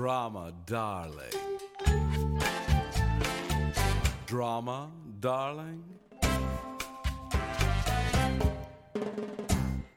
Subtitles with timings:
[0.00, 1.30] Drama, darling.
[4.24, 5.84] Drama, darling.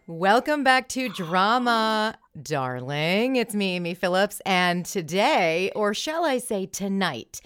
[0.06, 3.38] Welcome back to Drama, darling.
[3.38, 7.40] It's me, Amy Phillips, and today, or shall I say tonight,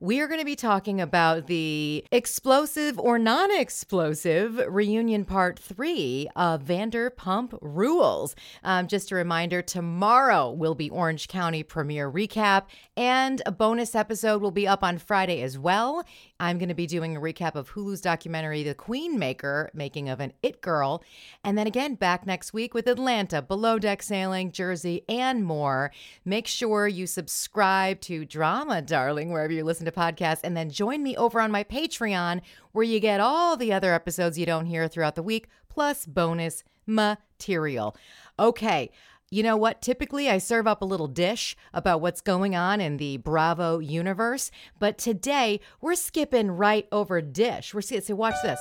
[0.00, 6.28] we are going to be talking about the explosive or non explosive reunion part three
[6.34, 8.34] of Vanderpump Rules.
[8.64, 12.64] Um, just a reminder tomorrow will be Orange County premiere recap,
[12.96, 16.04] and a bonus episode will be up on Friday as well.
[16.40, 20.18] I'm going to be doing a recap of Hulu's documentary, The Queen Maker, making of
[20.18, 21.02] an It Girl.
[21.44, 25.92] And then again, back next week with Atlanta, Below Deck Sailing, Jersey, and more.
[26.24, 30.40] Make sure you subscribe to Drama, darling, wherever you listen to podcasts.
[30.42, 32.40] And then join me over on my Patreon,
[32.72, 36.64] where you get all the other episodes you don't hear throughout the week, plus bonus
[36.86, 37.96] material.
[38.38, 38.90] Okay.
[39.30, 39.82] You know what?
[39.82, 44.50] Typically, I serve up a little dish about what's going on in the Bravo universe,
[44.78, 47.74] but today we're skipping right over dish.
[47.74, 48.60] We're see, so watch this.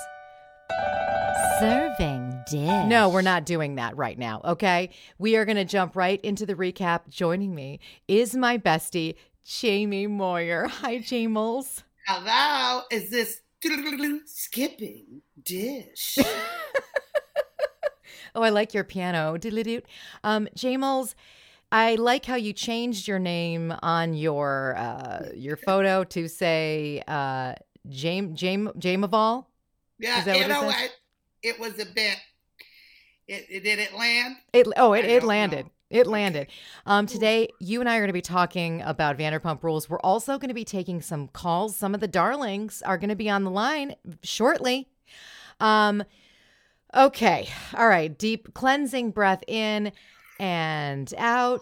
[1.59, 2.87] Serving dish.
[2.87, 4.41] No, we're not doing that right now.
[4.43, 4.89] Okay,
[5.19, 7.07] we are going to jump right into the recap.
[7.07, 10.67] Joining me is my bestie, Jaime Moyer.
[10.81, 11.83] Hi, Jamels.
[12.07, 13.41] Hello, is this
[14.25, 16.17] skipping dish?
[18.35, 19.37] Oh, I like your piano.
[20.23, 21.13] Um, Jamels,
[21.71, 27.53] I like how you changed your name on your uh, your photo to say uh,
[27.87, 29.45] Jame Jame Jameval.
[29.99, 30.95] Yeah, Is that you know what?
[31.43, 32.17] It was a bit.
[33.27, 34.37] It, it did it land?
[34.51, 35.65] It oh it, it landed.
[35.65, 35.71] know.
[35.93, 36.47] It landed.
[36.87, 39.87] Um, today, you and I are going to be talking about Vanderpump Rules.
[39.87, 41.75] We're also going to be taking some calls.
[41.75, 43.93] Some of the darlings are going to be on the line
[44.23, 44.89] shortly.
[45.59, 46.03] Um,
[46.95, 47.47] okay.
[47.75, 48.17] All right.
[48.17, 49.91] Deep cleansing breath in
[50.39, 51.61] and out.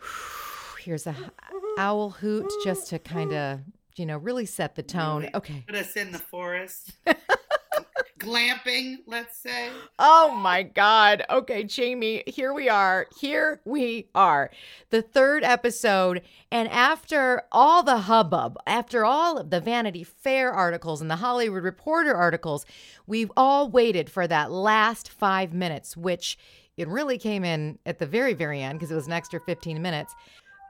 [0.80, 1.14] Here's a
[1.78, 3.60] owl hoot just to kind of,
[3.94, 5.30] you know, really set the tone.
[5.34, 5.62] Okay.
[5.68, 6.94] Put us in the forest.
[8.20, 9.70] Glamping, let's say.
[9.98, 11.24] Oh my God.
[11.30, 13.06] Okay, Jaime, here we are.
[13.18, 14.50] Here we are.
[14.90, 16.20] The third episode.
[16.52, 21.62] And after all the hubbub, after all of the Vanity Fair articles and the Hollywood
[21.62, 22.66] Reporter articles,
[23.06, 26.36] we've all waited for that last five minutes, which
[26.76, 29.80] it really came in at the very, very end because it was an extra 15
[29.80, 30.14] minutes.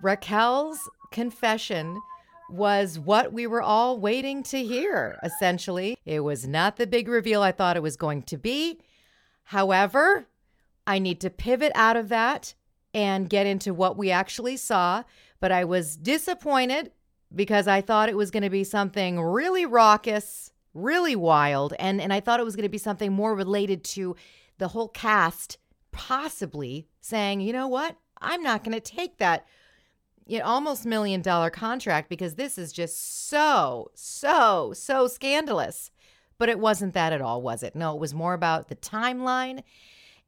[0.05, 2.01] Raquel's confession
[2.53, 5.97] was what we were all waiting to hear, essentially.
[6.05, 8.81] It was not the big reveal I thought it was going to be.
[9.45, 10.27] However,
[10.87, 12.55] I need to pivot out of that
[12.93, 15.05] and get into what we actually saw.
[15.41, 16.93] But I was disappointed
[17.35, 21.75] because I thought it was going to be something really raucous, really wild.
[21.79, 24.17] And, and I thought it was going to be something more related to
[24.59, 25.59] the whole cast
[25.93, 27.97] possibly saying, you know what?
[28.21, 29.47] I'm not going to take that
[30.31, 35.91] you know, almost million dollar contract because this is just so, so, so scandalous.
[36.39, 37.75] But it wasn't that at all, was it?
[37.75, 39.65] No, it was more about the timeline.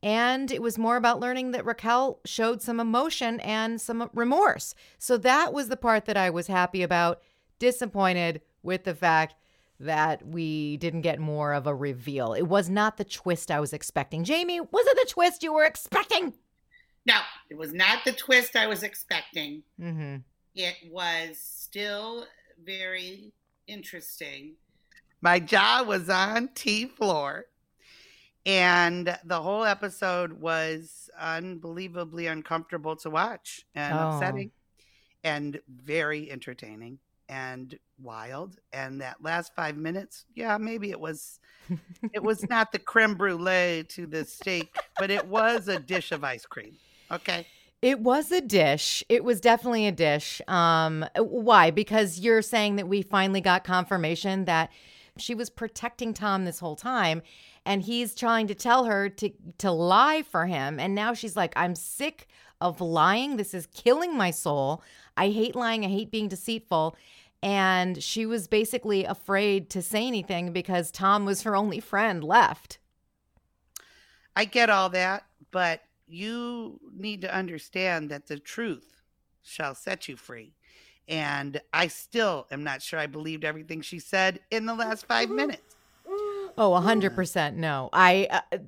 [0.02, 4.74] And it was more about learning that Raquel showed some emotion and some remorse.
[4.98, 7.22] So that was the part that I was happy about.
[7.60, 9.36] Disappointed with the fact
[9.78, 12.32] that we didn't get more of a reveal.
[12.32, 14.24] It was not the twist I was expecting.
[14.24, 16.34] Jaime, was it the twist you were expecting?
[17.06, 17.18] No,
[17.50, 19.62] it was not the twist I was expecting.
[19.80, 20.16] Mm-hmm.
[20.54, 22.26] It was still
[22.64, 23.32] very
[23.66, 24.54] interesting.
[25.20, 27.46] My jaw was on T floor.
[28.44, 34.10] And the whole episode was unbelievably uncomfortable to watch and Oh.
[34.16, 34.50] upsetting
[35.22, 36.98] and very entertaining.
[37.28, 38.56] and wild.
[38.74, 41.38] And that last five minutes, yeah, maybe it was
[42.12, 46.24] it was not the creme brulee to the steak, but it was a dish of
[46.24, 46.76] ice cream.
[47.12, 47.46] Okay.
[47.82, 49.02] It was a dish.
[49.08, 50.40] It was definitely a dish.
[50.46, 51.72] Um, why?
[51.72, 54.70] Because you're saying that we finally got confirmation that
[55.18, 57.22] she was protecting Tom this whole time,
[57.66, 60.78] and he's trying to tell her to to lie for him.
[60.78, 62.28] And now she's like, "I'm sick
[62.60, 63.36] of lying.
[63.36, 64.82] This is killing my soul.
[65.16, 65.84] I hate lying.
[65.84, 66.96] I hate being deceitful."
[67.42, 72.78] And she was basically afraid to say anything because Tom was her only friend left.
[74.36, 75.82] I get all that, but
[76.12, 79.02] you need to understand that the truth
[79.42, 80.54] shall set you free.
[81.08, 85.30] And I still am not sure I believed everything she said in the last five
[85.30, 85.76] minutes.
[86.58, 87.56] Oh, a hundred percent.
[87.56, 88.28] No, I.
[88.30, 88.58] Uh,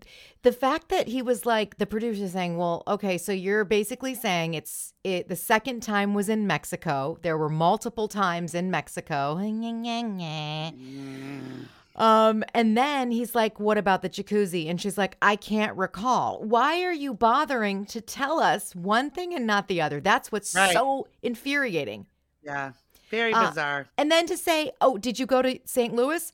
[0.43, 4.55] the fact that he was like the producer saying, "Well, okay, so you're basically saying
[4.55, 7.19] it's it." The second time was in Mexico.
[7.21, 9.37] There were multiple times in Mexico.
[11.97, 16.43] Um, and then he's like, "What about the jacuzzi?" And she's like, "I can't recall.
[16.43, 20.01] Why are you bothering to tell us one thing and not the other?
[20.01, 20.73] That's what's Right.
[20.73, 22.07] so infuriating."
[22.43, 22.73] Yeah.
[23.11, 23.87] Very Uh, bizarre.
[23.97, 25.95] And then to say, "Oh, did you go to St.
[25.95, 26.33] Louis?"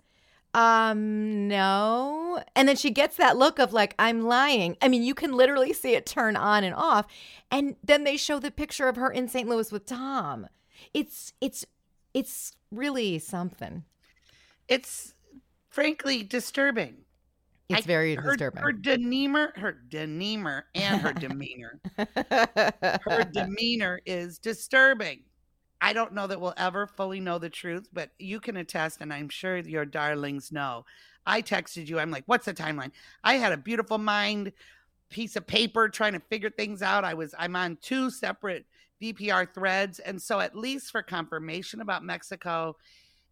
[0.55, 2.43] Um, no.
[2.57, 5.73] And then she gets that look of like, "I'm lying." I mean, you can literally
[5.73, 7.07] see it turn on and off.
[7.51, 9.49] And then they show the picture of her in St.
[9.49, 10.49] Louis with Tom.
[10.95, 11.65] It's it's
[12.15, 13.85] it's really something.
[14.69, 15.15] It's
[15.71, 16.97] frankly disturbing.
[17.69, 18.63] It's I- very her, disturbing.
[18.63, 21.81] Her demeanor, her demeanor, and her demeanor.
[21.97, 25.23] her demeanor is disturbing.
[25.81, 29.13] I don't know that we'll ever fully know the truth, but you can attest, and
[29.13, 30.85] I'm sure your darlings know.
[31.27, 31.99] I texted you.
[31.99, 32.91] I'm like, "What's the timeline?"
[33.25, 34.53] I had a beautiful mind
[35.11, 37.05] piece of paper trying to figure things out.
[37.05, 38.67] I was I'm on two separate
[39.01, 42.77] VPR threads, and so at least for confirmation about Mexico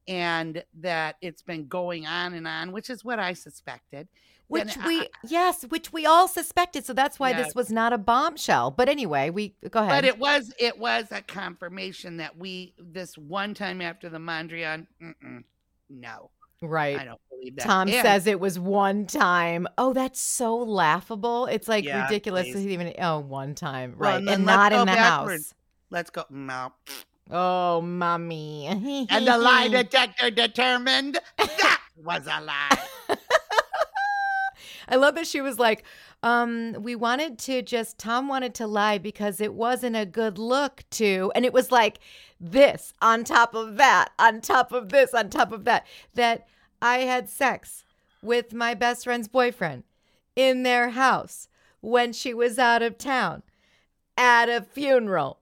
[0.08, 4.08] and that it's been going on and on, which is what I suspected.
[4.48, 6.86] Which I- we yes, which we all suspected.
[6.86, 7.46] So that's why Yes.
[7.48, 8.70] this was not a bombshell.
[8.70, 9.90] But anyway, we go ahead.
[9.90, 14.86] But it was it was a confirmation that we this one time after the Mondrian,
[15.02, 15.44] mm-mm,
[15.90, 16.30] no,
[16.62, 16.98] right.
[16.98, 17.64] I don't believe that.
[17.66, 19.68] Tom And- says it was one time.
[19.76, 21.44] Oh, that's so laughable.
[21.44, 22.66] It's like Yeah, ridiculous please.
[22.68, 23.96] even oh one time.
[23.98, 24.18] Well, right.
[24.20, 25.48] and And, not in the backwards.
[25.50, 25.54] house.
[25.90, 26.24] Let's go.
[26.30, 26.72] No.
[27.30, 28.66] Oh, mommy.
[28.66, 32.78] And the lie detector determined that was a lie.
[34.88, 35.84] I love that she was like,
[36.22, 40.82] um, we wanted to just Tom wanted to lie because it wasn't a good look
[40.92, 42.00] to and it was like
[42.40, 45.86] this on top of that, on top of this, on top of that.
[46.14, 46.46] That
[46.80, 47.84] I had sex
[48.22, 49.84] with my best friend's boyfriend
[50.34, 51.48] in their house
[51.80, 53.42] when she was out of town
[54.16, 55.38] at a funeral.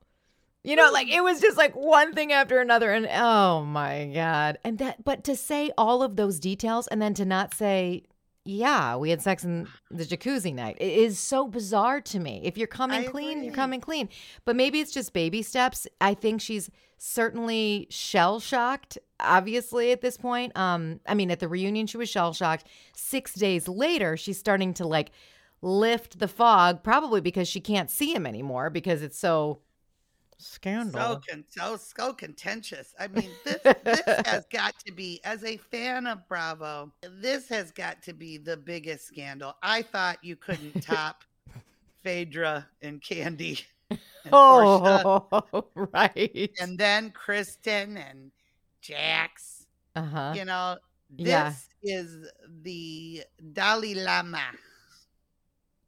[0.67, 2.93] You know, like it was just like one thing after another.
[2.93, 4.59] And oh my God.
[4.65, 8.03] And that, but to say all of those details and then to not say,
[8.45, 12.41] yeah, we had sex in the jacuzzi night it is so bizarre to me.
[12.45, 14.09] If you're coming I clean, you're coming clean.
[14.45, 15.87] But maybe it's just baby steps.
[16.01, 20.57] I think she's certainly shell shocked, obviously, at this point.
[20.57, 22.67] Um, I mean, at the reunion, she was shell shocked.
[22.95, 25.11] Six days later, she's starting to like
[25.63, 29.61] lift the fog, probably because she can't see him anymore because it's so
[30.39, 31.01] scandal.
[31.01, 32.95] So con- so so contentious.
[32.99, 36.93] I mean, this this has got to be as a fan of Bravo.
[37.21, 39.55] This has got to be the biggest scandal.
[39.63, 41.25] I thought you couldn't top
[42.03, 43.63] Phaedra and Kandi.
[44.25, 46.51] And Porsha, oh, right.
[46.61, 48.33] and then Kristen and
[48.81, 49.67] Jax.
[49.95, 50.33] Uh huh.
[50.35, 50.79] You know,
[51.09, 51.53] this Yeah.
[51.85, 52.29] is
[52.63, 54.43] the Dalai Lama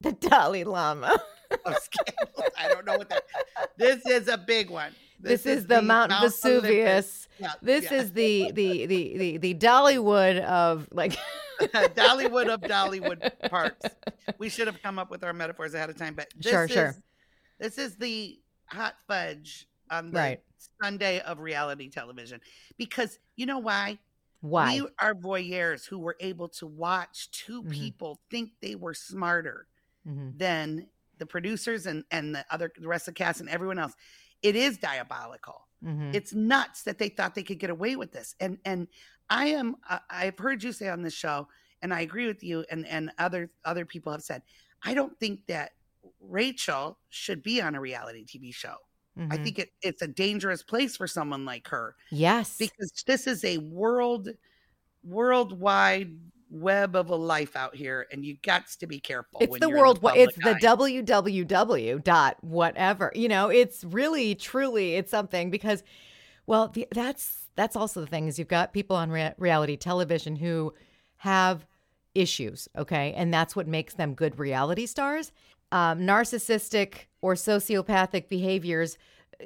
[0.00, 1.16] The Dalai Lama.
[1.66, 3.24] I don't know what that.
[3.76, 4.92] This is a big one.
[5.20, 6.40] This, is, the, Mount, Olympus.
[6.40, 7.28] Vesuvius.
[7.40, 7.94] Yeah, This yeah.
[7.98, 11.16] is the the the the the Dollywood of like.
[11.60, 13.86] Dollywood of Dollywood parks.
[14.38, 16.70] We should have come up with our metaphors ahead of time, but this Sure, is,
[16.70, 16.94] sure.
[17.58, 20.40] This is the hot fudge on the Right.
[20.80, 22.40] sundae of reality television
[22.76, 23.98] because you know why?
[24.40, 24.80] Why?
[24.82, 27.72] We are voyeurs who were able to watch 2 Mhm.
[27.72, 29.66] people think they were smarter
[30.08, 30.38] Mhm.
[30.38, 33.94] than the producers and and the other the rest of the cast and everyone else.
[34.42, 35.68] It is diabolical.
[35.82, 36.14] Mhm.
[36.14, 38.34] It's nuts that they thought they could get away with this.
[38.40, 38.88] And and
[39.30, 41.48] I am I- I've heard you say on this show,
[41.82, 44.42] and I agree with you, and and other other people have said,
[44.82, 45.72] I don't think that
[46.20, 48.76] Rachel should be on a reality TV show.
[49.30, 49.44] I Mhm.
[49.44, 52.58] think it, it's a dangerous place for someone like her yes.
[52.58, 54.30] because this is a world
[55.02, 56.18] worldwide
[56.50, 59.40] web of a life out here, and you got to be careful.
[59.40, 60.00] it's the world.
[60.00, 60.60] public It's the eye.
[60.60, 63.12] www dot whatever.
[63.14, 65.82] You know, it's really truly it's something because
[66.46, 70.36] Well, the, that's that's also the thing is you've got people on rea- reality television
[70.36, 70.72] who
[71.18, 71.66] have
[72.14, 75.32] issues, okay, and that's what makes them good reality stars.
[75.70, 78.96] Um, narcissistic or sociopathic behaviors,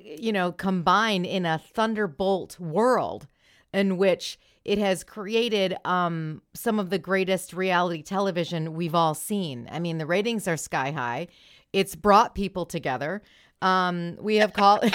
[0.00, 3.26] you know, combine in a thunderbolt world
[3.75, 9.69] in which it has created um, some of the greatest reality television we've all seen.
[9.71, 11.28] I mean, the ratings are sky high.
[11.73, 13.23] It's brought people together.
[13.61, 14.83] Um, we have called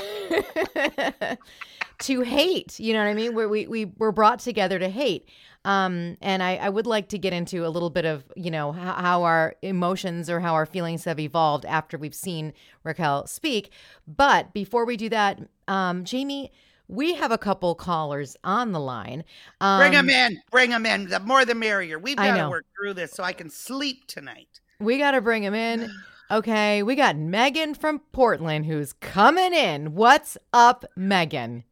[1.99, 2.79] to hate.
[2.79, 3.33] You know what I mean?
[3.33, 5.29] Where we we were brought together to hate.
[5.65, 8.71] Um, and I, I would like to get into a little bit of you know
[8.71, 13.71] how, how our emotions or how our feelings have evolved after we've seen Raquel speak.
[14.07, 16.51] But before we do that, um, Jaime,
[16.87, 19.23] we have a couple callers on the line.
[19.61, 20.41] Um, Bring them in.
[20.51, 21.09] Bring them in.
[21.09, 21.99] The more the merrier.
[21.99, 24.59] We've got to work through this so I can sleep tonight.
[24.79, 25.89] We got to bring them in.
[26.29, 29.95] Okay, we got Megan from Portland who's coming in.
[29.95, 31.63] What's up, Megan?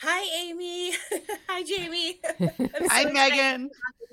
[0.00, 0.92] Hi, Amy.
[1.50, 2.18] Hi, Jaime.
[2.40, 3.68] So Hi, Megan.
[3.68, 4.10] to talk with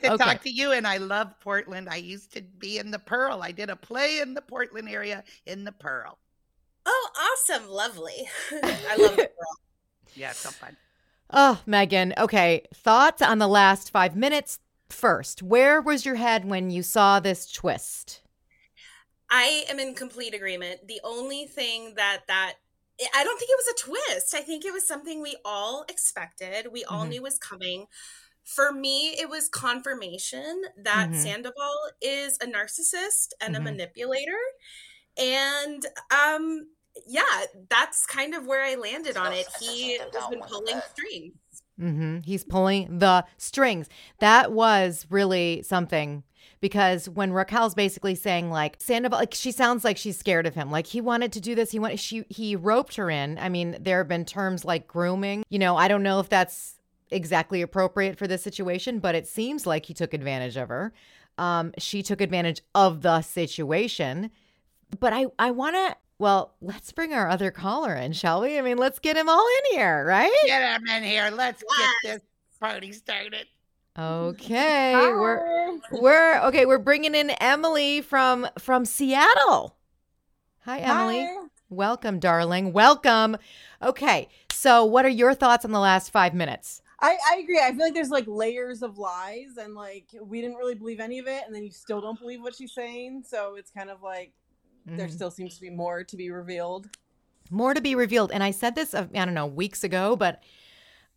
[0.00, 0.24] to Okay.
[0.24, 1.88] talk to you, and I love Portland.
[1.88, 3.42] I used to be in the Pearl.
[3.42, 6.18] I did a play in the Portland area in the Pearl.
[7.18, 7.68] Awesome.
[7.68, 8.28] Lovely.
[8.52, 9.26] I love the girl.
[10.16, 10.76] Yeah, so fun.
[11.32, 12.12] Oh, Megan.
[12.18, 15.42] Okay, thoughts on the last five minutes first.
[15.42, 18.22] Where was your head when you saw this twist?
[19.30, 20.88] I am in complete agreement.
[20.88, 22.54] The only thing that that
[23.14, 23.86] I don't think it was a
[24.16, 24.34] twist.
[24.34, 26.68] I think it was something we all expected.
[26.72, 27.10] We all Mhm.
[27.10, 27.86] knew was coming.
[28.44, 31.14] For me, it was confirmation that Mhm.
[31.14, 33.58] Sandoval is a narcissist and Mhm.
[33.58, 34.40] a manipulator.
[35.16, 36.68] And um
[37.06, 37.22] yeah,
[37.68, 39.46] that's kind of where I landed on it.
[39.60, 41.34] He has been pulling strings.
[41.78, 43.88] hmm He's pulling the strings.
[44.18, 46.24] That was really something
[46.60, 50.70] because when Raquel's basically saying like Sandoval, like she sounds like she's scared of him.
[50.70, 51.70] Like he wanted to do this.
[51.70, 53.38] He wanted she he roped her in.
[53.38, 55.44] I mean, there have been terms like grooming.
[55.48, 56.76] You know, I don't know if that's
[57.10, 60.92] exactly appropriate for this situation, but it seems like he took advantage of her.
[61.38, 64.30] Um, she took advantage of the situation.
[64.98, 65.96] But I I want to.
[66.20, 68.58] Well, let's bring our other caller in, shall we?
[68.58, 70.30] I mean, let's get him all in here, right?
[70.44, 71.30] Get them in here.
[71.32, 72.20] Let's get this
[72.60, 73.46] party started.
[73.98, 76.66] Okay, we're we're okay.
[76.66, 79.78] We're bringing in Emily from from Seattle.
[80.66, 81.26] Hi, Emily.
[81.70, 82.74] Welcome, darling.
[82.74, 83.38] Welcome.
[83.82, 86.82] Okay, so what are your thoughts on the last five minutes?
[87.00, 87.62] I, I agree.
[87.64, 91.18] I feel like there's like layers of lies, and like we didn't really believe any
[91.18, 93.24] of it, and then you still don't believe what she's saying.
[93.26, 94.34] So it's kind of like
[94.86, 95.12] there Mhm.
[95.12, 96.88] still seems to be more to be revealed.
[97.50, 98.30] More to be revealed.
[98.32, 100.42] And I said this, uh, I don't know, weeks ago, but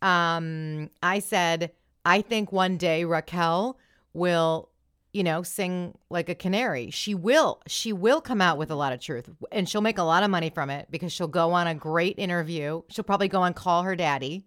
[0.02, 1.72] um, I said
[2.04, 3.78] I think one day Raquel
[4.12, 4.68] will,
[5.12, 6.90] you know, sing like a canary.
[6.90, 7.62] She will.
[7.66, 10.30] She will come out with a lot of truth, and she'll make a lot of
[10.30, 12.82] money from it because she'll go on a great interview.
[12.90, 14.44] She'll probably go on Call Her Daddy,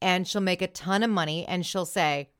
[0.00, 1.44] and she'll make a ton of money.
[1.46, 2.30] And she'll say,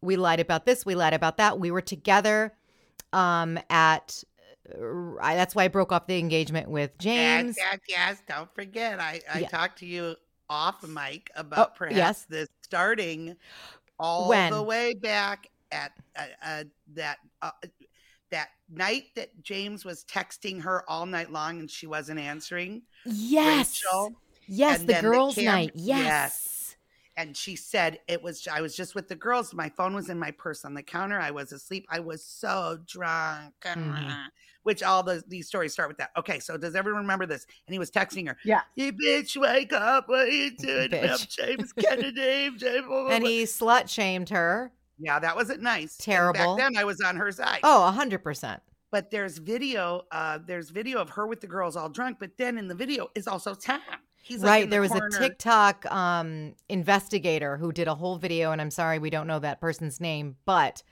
[0.00, 0.84] "We lied about this.
[0.84, 1.60] We lied about that.
[1.60, 2.54] We were together
[3.12, 4.24] um, at."
[5.20, 7.56] I, that's why I broke off the engagement with James.
[7.58, 8.22] Yes, yes, yes.
[8.28, 9.48] Don't forget, I, I Yeah.
[9.48, 10.16] talked to you
[10.48, 12.24] off mic about Oh, perhaps yes.
[12.28, 13.36] this starting
[13.98, 14.52] all When?
[14.52, 17.50] the way back at uh, uh, that uh,
[18.30, 22.82] that night that James was texting her all night long and she wasn't answering.
[23.04, 23.82] Yes.
[23.84, 24.12] Rachel.
[24.46, 25.70] Yes, the girls' cam- night.
[25.74, 26.76] Yes.
[27.16, 29.54] And she said it was I was just with the girls.
[29.54, 31.20] My phone was in my purse on the counter.
[31.20, 31.86] I was asleep.
[31.88, 33.54] I was so drunk.
[33.64, 34.26] Mhm.
[34.64, 36.10] Which all the these stories start with that.
[36.18, 37.46] Okay, so does everyone remember this?
[37.66, 38.36] And he was texting her.
[38.44, 38.62] Yeah.
[38.74, 40.08] You bitch, wake up.
[40.08, 40.92] What are you doing?
[40.92, 42.50] I'm James Kennedy.
[42.56, 42.82] James.
[43.10, 44.72] And he slut shamed her.
[44.98, 45.96] Yeah, that wasn't nice.
[45.98, 46.56] And Terrible.
[46.56, 47.60] Back then I was on her side.
[47.62, 48.60] Oh, a hundred percent.
[48.90, 52.58] But there's video, uh, there's video of her with the girls all drunk, but then
[52.58, 53.80] in the video is also Tom.
[54.22, 54.64] He's like Right.
[54.66, 55.08] the There was corner.
[55.08, 59.40] a TikTok um investigator who did a whole video, and I'm sorry we don't know
[59.40, 60.82] that person's name, but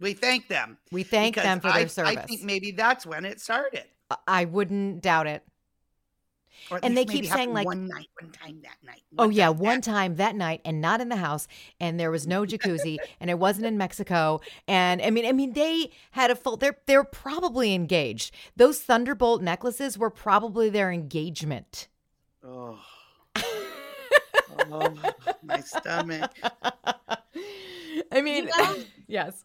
[0.00, 0.78] We thank them.
[0.90, 2.16] we thank them for I, their service.
[2.16, 3.84] I think maybe that's when it started.
[4.10, 5.44] I- I wouldn't doubt it.
[6.82, 9.02] And they keep saying, like- one night, one time that night.
[9.18, 11.48] Oh yeah, time one that- time that night and not in the house
[11.80, 15.54] and there was no jacuzzi and it wasn't in Mexico and I mean I mean
[15.54, 18.34] they had a full they're they're probably engaged.
[18.56, 21.88] Those Thunderbolt necklaces were probably their engagement.
[22.44, 22.78] Oh.
[24.70, 24.94] oh,
[25.42, 26.30] my stomach.
[28.12, 28.48] I mean
[29.06, 29.44] yes.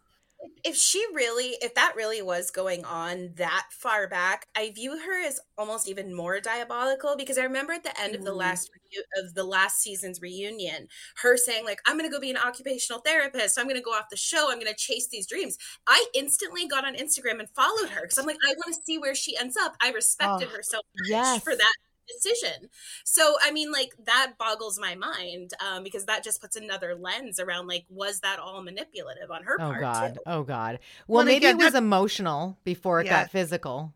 [0.63, 5.25] If she really if that really was going on that far back i view her
[5.25, 8.37] as almost even more diabolical because i remember at the end of the Mhm.
[8.37, 8.69] last
[9.17, 10.87] of the last season's reunion
[11.17, 14.17] her saying like i'm gonna go be an occupational therapist i'm gonna go off the
[14.17, 18.17] show i'm gonna chase these dreams i instantly got on instagram and followed her because
[18.17, 20.77] i'm like i want to see where she ends up i respected Oh, her so
[20.77, 21.43] much Yes.
[21.43, 21.73] for that
[22.07, 22.69] decision.
[23.03, 27.39] So, I mean, like that boggles my mind um, because that just puts another lens
[27.39, 29.81] around like, was that all manipulative on her Oh part?
[29.81, 30.13] God.
[30.15, 30.19] too?
[30.25, 30.79] Oh God.
[31.07, 33.23] Well, Well, maybe again, it was that- emotional before it Yeah.
[33.23, 33.93] got physical.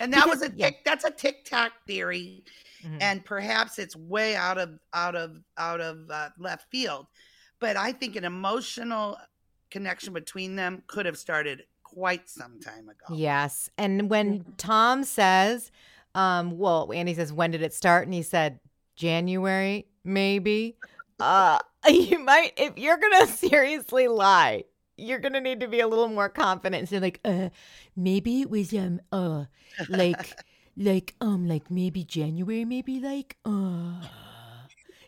[0.00, 0.70] And that Because- was a yeah.
[0.84, 2.44] that's a TikTok theory,
[2.82, 2.98] Mhm.
[3.00, 7.06] and perhaps it's way out of out of out of uh, left field.
[7.60, 9.16] But I think an emotional
[9.70, 13.14] connection between them could have started quite some time ago.
[13.14, 13.70] Yes.
[13.78, 15.70] And when Tom says,
[16.14, 18.06] um, well, Andy says, when did it start?
[18.06, 18.60] And he said,
[18.96, 20.76] January, maybe.
[21.18, 24.64] Uh, you might, if you're going to seriously lie,
[24.96, 26.88] you're going to need to be a little more confident.
[26.88, 27.50] So like, uh,
[27.96, 29.44] maybe it was, um, uh,
[29.88, 30.34] like,
[30.76, 34.00] like, um, like maybe January, maybe like, uh,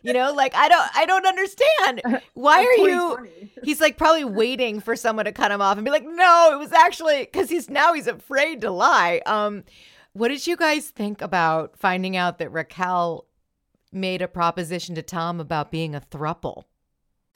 [0.03, 2.21] you know, like I don't, I don't understand.
[2.33, 3.27] Why are you?
[3.63, 6.57] He's like probably waiting for someone to cut him off and be like, "No, it
[6.57, 9.63] was actually because he's now he's afraid to lie." Um,
[10.17, 13.25] what did you guys think about finding out that Raquel
[13.91, 16.63] made a proposition to Tom about being a thruple?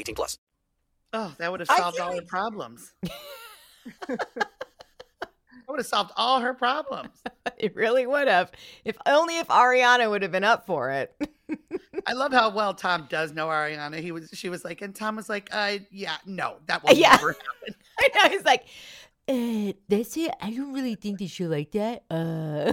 [0.00, 0.38] 18 plus.
[1.12, 2.92] Oh, that would have solved all like- her problems.
[4.08, 4.16] I
[5.68, 7.10] would have solved all her problems.
[7.58, 8.50] It really would have,
[8.86, 11.14] if only if Ariana would have been up for it.
[12.06, 14.00] I love how well Tom does know Ariana.
[14.00, 17.10] He was, she was like, and Tom was like, uh, yeah, no, that will Yeah.
[17.16, 17.74] never happen.
[18.00, 18.64] I know he's like,
[19.28, 20.32] uh, that's it.
[20.40, 22.04] I don't really think that she like that.
[22.10, 22.72] Uh.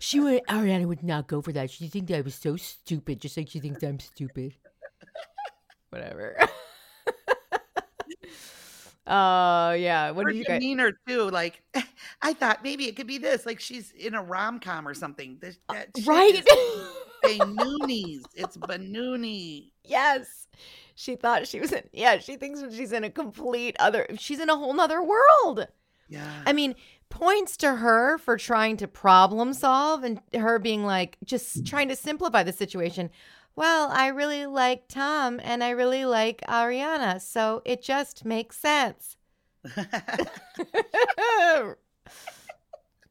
[0.00, 1.70] she would Ariana would not go for that.
[1.70, 4.54] She think that I was so stupid, just like she thinks I'm stupid.
[5.92, 6.36] Whatever.
[9.06, 10.10] Oh yeah.
[10.12, 10.60] What her do you guys?
[10.60, 11.28] demeanor too.
[11.30, 11.62] Like,
[12.22, 13.44] I thought maybe it could be this.
[13.44, 15.38] Like she's in a rom com or something.
[15.40, 16.34] This, uh, that shit Right.
[16.34, 16.44] is
[17.38, 18.22] Banoonies.
[18.34, 19.72] It's Banoony.
[19.84, 20.46] yes.
[20.94, 21.82] She thought she was in.
[21.92, 24.06] Yeah, she thinks she's in a complete other.
[24.18, 25.66] She's in a whole nother world.
[26.08, 26.42] Yeah.
[26.46, 26.74] I mean,
[27.08, 31.96] points to her for trying to problem solve and her being like, just trying to
[31.96, 33.10] simplify the situation.
[33.54, 39.16] Well, I really like Tom and I really like Ariana, so it just makes sense.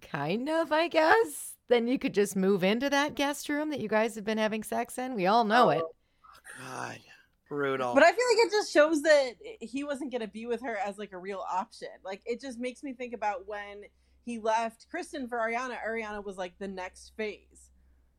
[0.02, 1.54] kind of, I guess.
[1.68, 4.64] Then you could just move into that guest room that you guys have been having
[4.64, 5.16] sex in.
[5.16, 5.82] We all know it.
[5.82, 7.00] Oh, God,
[7.48, 7.94] brutal.
[7.94, 10.78] But I feel like it just shows that he wasn't going to be with her
[10.78, 11.90] as like a real option.
[12.04, 13.84] Like it just makes me think about when
[14.26, 15.78] he left Kristen for Ariana.
[15.86, 17.51] Ariana was like the next phase,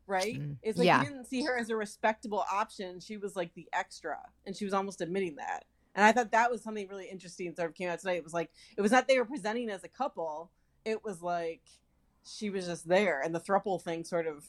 [0.07, 0.39] right?
[0.39, 1.01] Mm, It's like yeah.
[1.03, 2.99] he didn't see her as a respectable option.
[2.99, 5.65] She was like the extra, and she was almost admitting that.
[5.95, 7.53] And I thought that was something really interesting.
[7.55, 8.17] Sort of came out tonight.
[8.17, 10.49] It was like it was not they were presenting as a couple.
[10.85, 11.61] It was like
[12.25, 14.45] she was just there, and the thruple thing sort of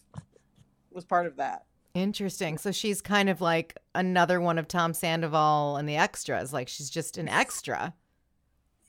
[0.90, 1.64] was part of that.
[1.95, 2.59] Interesting.
[2.59, 6.53] So she's kind of like another one of Tom Sandoval and the extras.
[6.53, 7.95] Like she's just an extra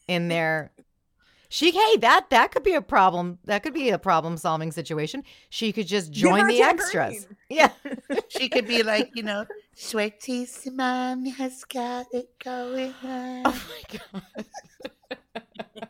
[0.08, 0.71] in there.
[1.56, 3.39] She hey, that that could be a problem.
[3.46, 5.24] That could be a problem solving situation.
[5.50, 6.91] She could just join the extras.
[6.91, 7.38] tambourine.
[7.50, 7.70] Yeah.
[8.28, 13.44] she could be like, you know, sweetie, mom has got it going on.
[13.46, 14.46] Oh my god.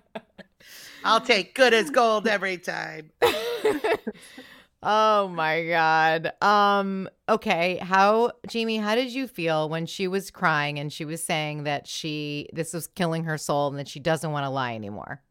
[1.03, 3.09] I'll take good as gold every time.
[4.83, 6.31] oh my god.
[6.43, 11.23] Um okay, how Jaime, how did you feel when she was crying and she was
[11.23, 14.75] saying that she this was killing her soul and that she doesn't want to lie
[14.75, 15.23] anymore?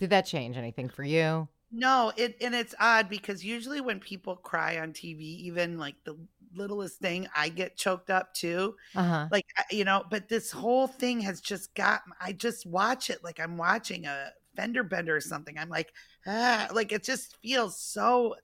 [0.00, 1.46] Did that change anything for you?
[1.70, 6.16] No, it and it's odd because usually when people cry on TV, even like the
[6.54, 8.76] littlest thing, I get choked up too.
[8.96, 9.28] Uh-huh.
[9.30, 12.00] Like you know, but this whole thing has just got.
[12.18, 15.58] I just watch it like I'm watching a fender bender or something.
[15.58, 15.92] I'm like,
[16.26, 18.36] ah, like it just feels so.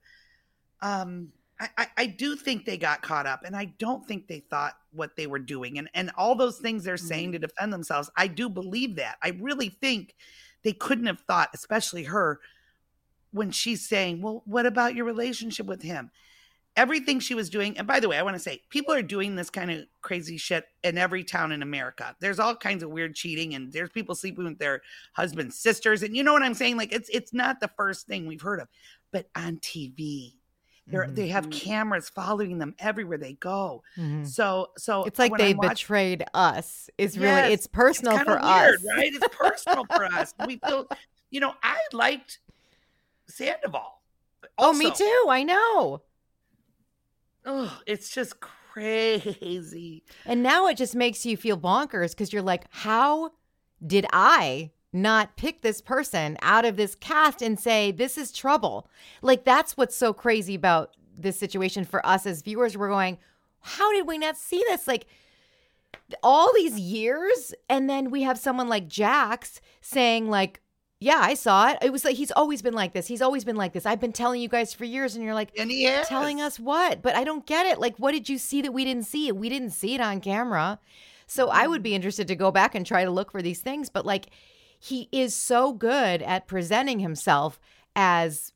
[0.83, 4.41] Um, I, I I do think they got caught up, and I don't think they
[4.41, 8.11] thought what they were doing, and and all those things they're saying to defend themselves.
[8.15, 9.17] I do believe that.
[9.23, 10.13] I really think
[10.63, 12.39] they couldn't have thought, especially her,
[13.31, 16.11] when she's saying, Well, what about your relationship with him?
[16.75, 19.35] Everything she was doing, and by the way, I want to say people are doing
[19.35, 22.15] this kind of crazy shit in every town in America.
[22.19, 24.81] There's all kinds of weird cheating, and there's people sleeping with their
[25.13, 26.77] husband's sisters, and you know what I'm saying?
[26.77, 28.67] Like it's it's not the first thing we've heard of,
[29.11, 30.33] but on TV,
[30.87, 31.15] they're Mhm.
[31.15, 33.83] they have cameras following them everywhere they go.
[33.97, 34.25] Mhm.
[34.27, 36.89] So so It's like they I'm betrayed us.
[36.97, 38.83] It's really Yes, it's personal kinda for us.
[38.95, 39.13] right?
[39.13, 40.33] It's personal for us.
[40.39, 40.87] We feel,
[41.29, 42.39] you know, I liked
[43.27, 44.01] Sandoval.
[44.57, 45.25] Oh, me too.
[45.29, 46.01] I know.
[47.45, 50.03] Oh, it's just crazy.
[50.25, 53.31] And now it just makes you feel bonkers because you're like, how
[53.85, 58.89] did I not pick this person out of this cast and say, this is trouble?
[59.21, 62.77] Like, that's what's so crazy about this situation for us as viewers.
[62.77, 63.17] We're going,
[63.59, 64.87] how did we not see this?
[64.87, 65.07] Like,
[66.23, 67.53] all these years.
[67.69, 70.61] And then we have someone like Jax saying, like,
[70.99, 71.77] yeah, I saw it.
[71.81, 73.05] It was like he's always been like this.
[73.05, 73.85] He's always been like this.
[73.85, 77.03] I've been telling you guys for years, and you're like, And he telling us what?
[77.03, 77.79] But I don't get it.
[77.79, 79.31] Like, what did you see that we didn't see?
[79.31, 80.79] We didn't see it on camera.
[81.27, 81.69] So I mm.
[81.69, 83.89] would be interested to go back and try to look for these things.
[83.89, 84.27] But like,
[84.79, 87.59] he is so good at presenting himself
[87.95, 88.53] as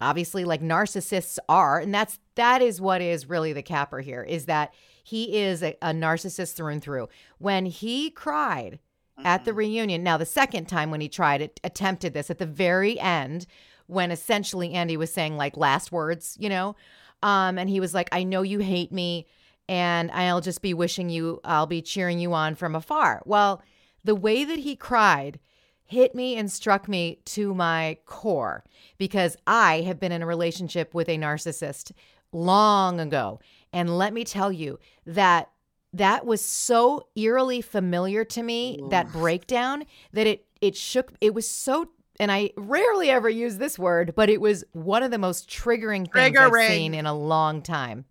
[0.00, 4.44] obviously like narcissists are and that's that is what is really the capper here is
[4.46, 7.08] that he is a, a narcissist through and through.
[7.38, 8.78] When he cried
[9.24, 12.46] at the reunion now the second time when he tried it attempted this at the
[12.46, 13.46] very end
[13.86, 16.74] when essentially andy was saying like last words you know
[17.22, 19.26] um and he was like i know you hate me
[19.68, 23.22] and i'll just be wishing you i'll be cheering you on from afar.
[23.26, 23.62] Well
[24.04, 25.38] the way that he cried
[25.84, 28.64] hit me and struck me to my core
[28.96, 31.92] because I have been in a relationship with a narcissist
[32.32, 33.40] long ago.
[33.72, 35.50] And let me tell you that
[35.92, 41.48] that was so eerily familiar to me, that breakdown, that it it shook it was
[41.48, 45.48] so and I rarely ever use this word, but it was one of the most
[45.48, 48.04] triggering things I've seen in a long time.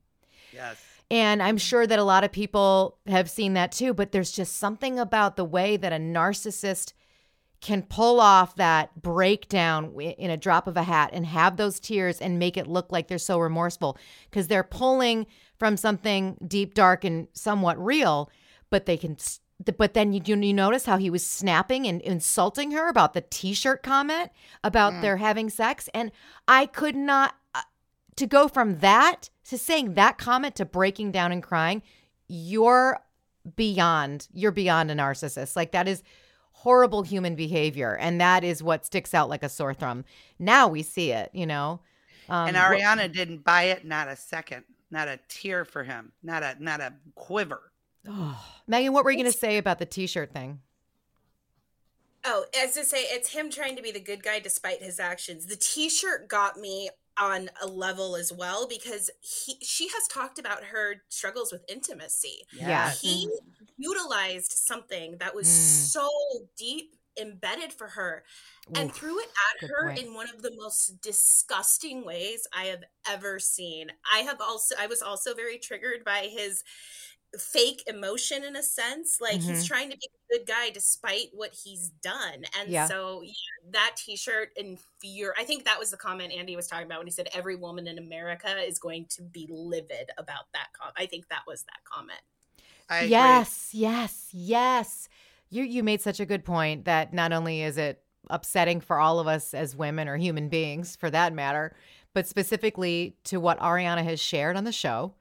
[0.53, 0.77] Yes.
[1.11, 4.55] And I'm sure that a lot of people have seen that too, but there's just
[4.55, 6.93] something about the way that a narcissist
[7.59, 12.21] can pull off that breakdown in a drop of a hat and have those tears
[12.21, 13.97] and make it look like they're so remorseful
[14.29, 15.27] because they're pulling
[15.59, 18.31] from something deep, dark, and somewhat real,
[18.69, 19.17] but they can.
[19.77, 23.83] But then you, you notice how he was snapping and insulting her about the t-shirt
[23.83, 24.31] comment
[24.63, 25.01] about mm.
[25.01, 26.11] their having sex, and
[26.47, 27.35] I could not
[28.15, 31.81] to go from that to saying that comment to breaking down and crying.
[32.27, 33.01] You're
[33.55, 34.27] beyond.
[34.33, 35.55] You're beyond a narcissist.
[35.55, 36.03] Like that is
[36.53, 40.05] horrible human behavior and that is what sticks out like a sore thumb
[40.37, 41.79] now we see it you know
[42.29, 46.11] um, and wh- Ariana didn't buy it not a second, not a tear for him,
[46.23, 47.71] not a not a quiver.
[48.67, 50.59] megan what were you going to say about the t-shirt thing
[52.23, 55.47] Oh, as to say, it's him trying to be the good guy despite his actions.
[55.47, 60.63] The T-shirt got me on a level as well because he she has talked about
[60.65, 62.47] her struggles with intimacy.
[62.51, 62.91] Yeah.
[63.01, 63.29] he
[63.77, 65.91] utilized something that was Mm.
[65.91, 66.09] so
[66.57, 68.23] deep embedded for her
[68.75, 69.99] and Oof, threw it at her point.
[69.99, 73.91] in one of the most disgusting ways I have ever seen.
[74.13, 76.63] I have also I was also very triggered by his
[77.39, 79.67] fake emotion in a sense like he's Mhm.
[79.67, 82.87] trying to be a good guy despite what he's done and Yeah.
[82.87, 83.31] so yeah,
[83.71, 87.07] that t-shirt and fear i think that was the comment andy was talking about when
[87.07, 91.05] he said every woman in america is going to be livid about that com- i
[91.05, 92.19] think that was that comment
[92.89, 93.09] I agree.
[93.11, 95.07] yes yes yes
[95.49, 99.19] you you made such a good point that not only is it upsetting for all
[99.19, 101.73] of us as women or human beings for that matter
[102.13, 105.13] but specifically to what ariana has shared on the show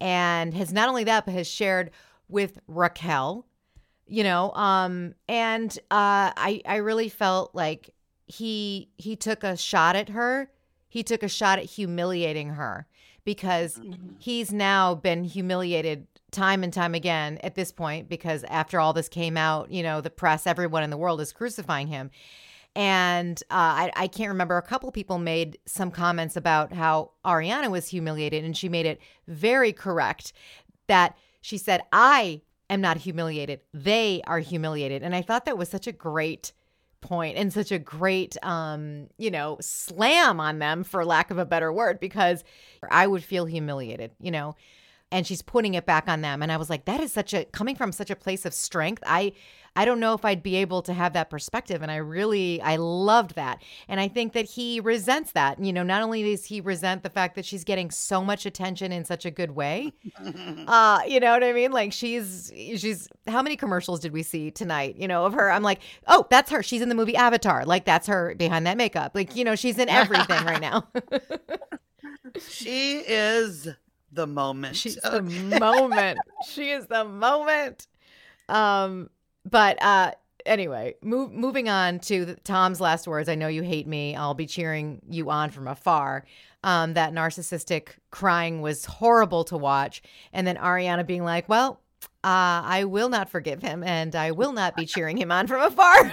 [0.00, 1.90] and has not only that but has shared
[2.28, 3.46] with raquel
[4.06, 7.94] you know um and uh i i really felt like
[8.26, 10.50] he he took a shot at her.
[10.88, 12.86] He took a shot at humiliating her
[13.24, 13.80] because
[14.18, 19.08] he's now been humiliated time and time again at this point because after all this
[19.08, 22.10] came out you know the press everyone in the world is crucifying him
[22.76, 27.70] and uh, I, I can't remember a couple people made some comments about how ariana
[27.70, 30.32] was humiliated and she made it very correct
[30.86, 33.60] that she said i am not humiliated.
[33.72, 35.02] They are humiliated.
[35.02, 36.52] And i thought that was such a great
[37.00, 41.44] point and such a great um you know slam on them for lack of a
[41.44, 42.42] better word because
[42.90, 44.56] i would feel humiliated you know
[45.12, 46.42] and she's putting it back on them.
[46.42, 49.02] And i was like that is such a coming from such a place of strength
[49.06, 49.32] i
[49.74, 51.82] i don't know if i'd be able to have that perspective.
[51.82, 53.62] And i really i loved that.
[53.88, 55.62] And i think that he resents that.
[55.62, 58.92] You know not only does he resent the fact that she's getting so much attention
[58.92, 59.92] in such a good way
[60.66, 61.72] uh you know what i mean?
[61.72, 65.50] Like she's she's how many commercials did we see tonight you know of her?
[65.50, 66.62] I'm like oh that's her.
[66.62, 67.64] She's in the movie avatar.
[67.64, 69.12] Like that's her behind that makeup.
[69.14, 70.88] Like you know she's in everything right now.
[72.50, 73.68] She is
[74.12, 74.76] the moment.
[74.76, 75.22] She's the
[75.60, 76.18] moment.
[76.48, 77.86] She is the moment.
[78.48, 79.10] Um,
[79.44, 80.12] but uh,
[80.46, 83.28] anyway, move, moving on to the, Tom's last words.
[83.28, 84.16] I know you hate me.
[84.16, 86.24] I'll be cheering you on from afar.
[86.64, 91.80] Um, that narcissistic crying was horrible to watch, and then Ariana being like, "Well,
[92.24, 95.62] uh, I will not forgive him, and I will not be cheering him on from
[95.62, 96.12] afar."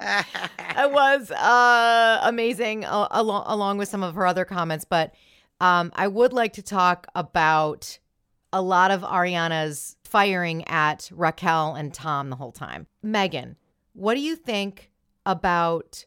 [0.00, 4.84] it was uh, amazing along along with some of her other comments.
[4.84, 5.12] But
[5.60, 7.98] um, I would like to talk about
[8.52, 12.86] a lot of Ariana's firing at Raquel and Tom the whole time.
[13.02, 13.56] Megan,
[13.92, 14.90] what do you think
[15.24, 16.04] about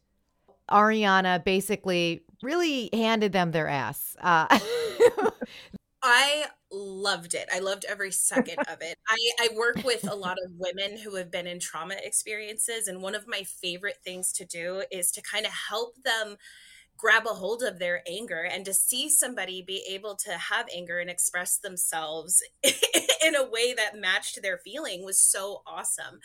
[0.69, 4.17] Ariana basically really handed them their ass?
[4.19, 4.47] Uh,
[6.03, 7.47] I loved it.
[7.53, 8.97] I loved every second of it.
[9.07, 13.01] I, I work with a lot of women who have been in trauma experiences, and
[13.01, 16.35] one of my favorite things to do is to kind of help them
[16.97, 20.99] grab a hold of their anger and to see somebody be able to have anger
[20.99, 26.19] and express themselves in a way that matched their feeling was so awesome.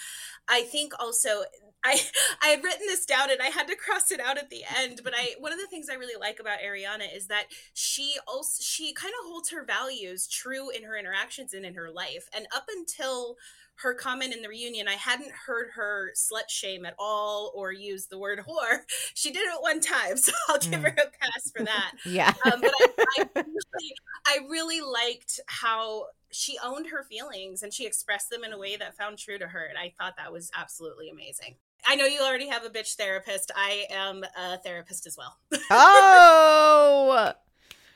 [0.49, 1.43] I think also
[1.85, 2.01] I
[2.43, 5.01] I had written this down and I had to cross it out at the end,
[5.03, 8.63] but I one of the things I really like about Ariana is that she also
[8.63, 12.29] she kind of holds her values true in her interactions and in her life.
[12.35, 13.37] And up until
[13.79, 18.07] her comment in the reunion, I hadn't heard her slut shame at all or use
[18.07, 18.81] the word whore.
[19.15, 21.93] She did it one time, so I'll give her a pass for that.
[22.05, 22.33] yeah.
[22.45, 22.73] Um, but
[23.19, 23.95] I, I, really,
[24.27, 28.77] I really liked how she owned her feelings and she expressed them in a way
[28.77, 29.65] that found true to her.
[29.65, 31.55] And I thought that was absolutely amazing.
[31.87, 33.53] I know you already have a bitch therapist.
[33.55, 35.37] I am a therapist as well.
[35.71, 37.33] oh,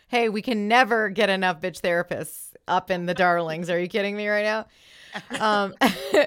[0.08, 3.68] hey, we can never get enough bitch therapists up in the darlings.
[3.68, 4.66] Are you kidding me right now?
[5.38, 5.74] Um,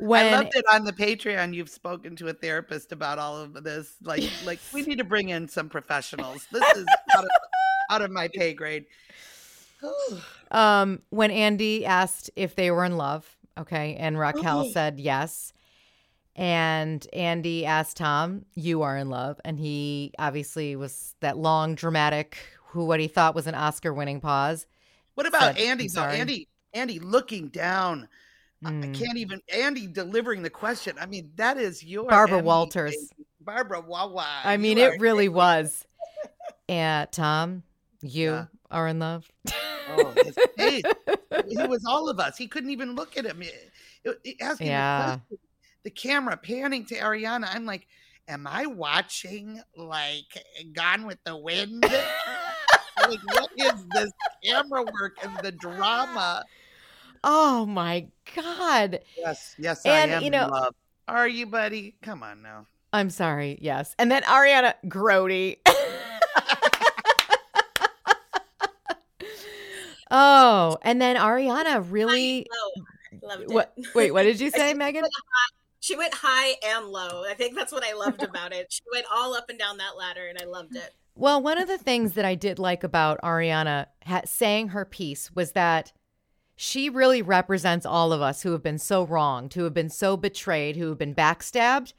[0.00, 1.54] when I loved it on the Patreon.
[1.54, 3.94] You've spoken to a therapist about all of this.
[4.02, 6.46] Like, like we need to bring in some professionals.
[6.50, 7.30] This is out of,
[7.90, 8.86] out of my pay grade.
[10.50, 15.52] um, when Andy asked if they were in love, okay, and Raquel said yes.
[16.36, 22.38] And Andy asked Tom, "You are in love," and he obviously was that long, dramatic,
[22.68, 24.66] who what he thought was an Oscar-winning pause.
[25.14, 25.84] What about Said, Andy?
[25.84, 28.08] "I'm sorry." Andy, Andy looking down.
[28.64, 28.94] I- I Mm.
[28.98, 29.40] can't even.
[29.52, 30.96] Andy delivering the question.
[31.00, 32.94] I mean, that is your Barbara Walters.
[33.40, 34.26] Barbara Wawa.
[34.44, 35.86] I mean, it really was.
[36.68, 37.62] And Tom,
[38.02, 38.46] you Yeah.
[38.70, 39.30] are in love.
[39.88, 40.14] Oh,
[40.58, 42.36] he was all of us.
[42.36, 43.42] He couldn't even look at him.
[43.42, 43.72] It-
[44.24, 45.04] it- asking Yeah.
[45.18, 45.38] question,
[45.82, 47.48] the camera panning to Ariana.
[47.54, 47.88] I'm like,
[48.28, 51.82] am I watching like Gone with the Wind?
[52.98, 54.12] like, what is this
[54.44, 56.44] camera work and the drama?
[57.22, 59.00] Oh my God.
[59.16, 60.74] Yes, yes, And, I am you know- in love.
[61.08, 61.96] Are you, buddy?
[62.02, 62.66] Come on now.
[62.92, 63.58] I'm sorry.
[63.60, 63.94] Yes.
[63.98, 65.56] And then Ariana Grody.
[70.10, 72.46] oh, and then Ariana really.
[73.22, 73.50] Loved it.
[73.50, 73.74] What?
[73.94, 75.04] Wait, what did you say, Megan?
[75.80, 77.24] She went high and low.
[77.28, 78.66] I think that's what I loved about it.
[78.70, 80.94] She went all up and down that ladder, and I loved it.
[81.16, 85.30] Well, one of the things that I did like about Ariana ha- saying her piece
[85.34, 85.92] was that
[86.62, 90.14] she really represents all of us who have been so wronged, who have been so
[90.14, 91.94] betrayed, who have been backstabbed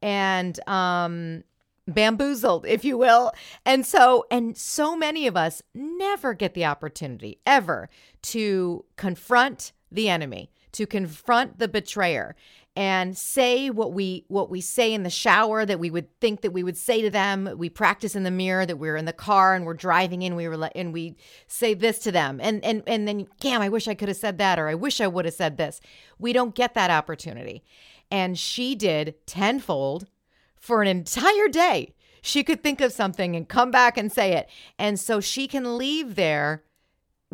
[0.00, 1.42] and um,
[1.88, 3.32] bamboozled, if you will.
[3.66, 7.90] And so, and so many of us never get the opportunity ever
[8.22, 12.36] to confront the enemy, to confront the betrayer
[12.76, 16.52] and say what we what we say in the shower that we would think that
[16.52, 17.50] we would say to them.
[17.56, 20.48] We practice in the mirror that we're in the car and we're driving in we
[20.48, 22.40] were and we say this to them.
[22.42, 25.00] And and and then damn i wish i could have said that or i wish
[25.00, 25.80] i would have said this.
[26.18, 27.62] We don't get that opportunity.
[28.10, 30.08] And she did tenfold
[30.56, 31.94] for an entire day.
[32.22, 34.48] She could think of something and come back and say it.
[34.78, 36.64] And so she can leave there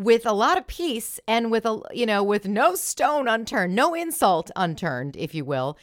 [0.00, 3.94] with a lot of peace and with a you know with no stone unturned no
[3.94, 5.76] insult unturned if you will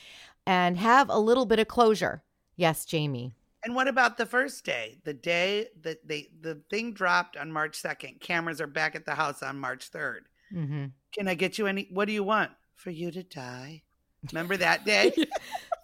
[0.45, 2.23] and have a little bit of closure
[2.55, 4.97] yes jaime And what about the first day?
[5.03, 8.21] The day that they the thing dropped on March 2nd.
[8.21, 10.21] Cameras are back at the house on March 3rd.
[10.53, 10.85] mm-hmm.
[11.13, 12.51] Can I get you any what do you want?
[12.75, 13.83] For you to die.
[14.31, 15.11] Remember that day?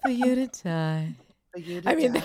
[0.04, 1.16] for you to die
[1.52, 2.24] For you to i mean die.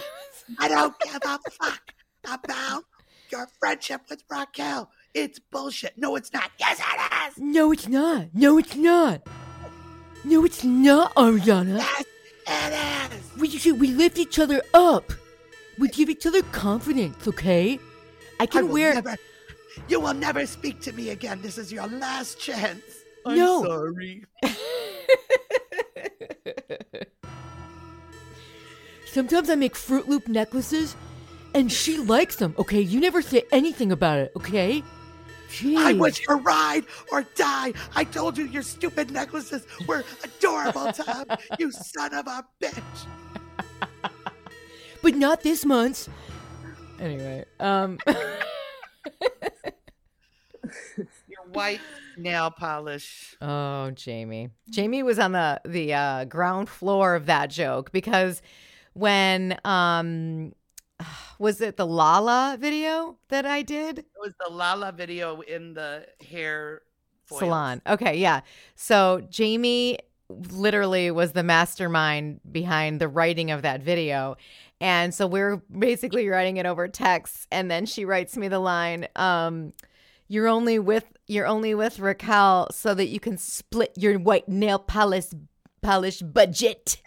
[0.61, 1.85] I don't give a fuck
[2.25, 2.85] about
[3.33, 4.91] your friendship with Raquel.
[5.15, 5.95] It's bullshit.
[5.97, 6.51] No, it's not.
[6.59, 7.39] Yes, it is.
[7.39, 9.21] no it's not no it's not
[10.25, 12.05] no it's not ariana Yes,
[12.47, 13.37] it is.
[13.41, 15.13] we should, we lift each other up
[15.79, 17.79] we give each other confidence okay
[18.41, 19.17] i I can will wear never,
[19.89, 21.41] you will never speak to me again.
[21.43, 22.83] This is your last chance.
[23.27, 23.63] I'm No.
[23.65, 24.25] sorry.
[29.07, 30.95] Sometimes I make Fruit Loop necklaces,
[31.55, 32.55] and she likes them.
[32.59, 34.33] Okay, you never say anything about it.
[34.37, 34.83] Okay.
[35.51, 35.53] I
[35.95, 35.99] Jeez.
[35.99, 37.73] was your ride or die.
[37.97, 41.25] I told you your stupid necklaces were adorable, Tom.
[41.59, 43.07] you son of a bitch.
[45.03, 46.09] but not this month.
[47.01, 47.99] Anyway, um,
[51.29, 51.81] Your white
[52.17, 53.37] nail polish.
[53.41, 54.51] oh, Jaime.
[54.75, 58.43] Jaime was on the the uh, ground floor of that joke because
[58.95, 60.53] when um
[61.39, 63.99] was it the Lala video that I did?
[64.01, 66.83] It was the Lala video in the hair
[67.25, 67.41] foils.
[67.41, 67.83] Salon.
[67.87, 68.41] Okay, yeah.
[68.75, 69.99] So Jaime
[70.51, 74.37] literally was the mastermind behind the writing of that video.
[74.81, 79.09] And so we're basically writing it over text and then she writes me the line
[79.17, 79.73] um
[80.29, 84.79] you're only with you're only with Raquel so that you can split your white nail
[84.79, 85.27] polish
[85.83, 87.01] polish budget.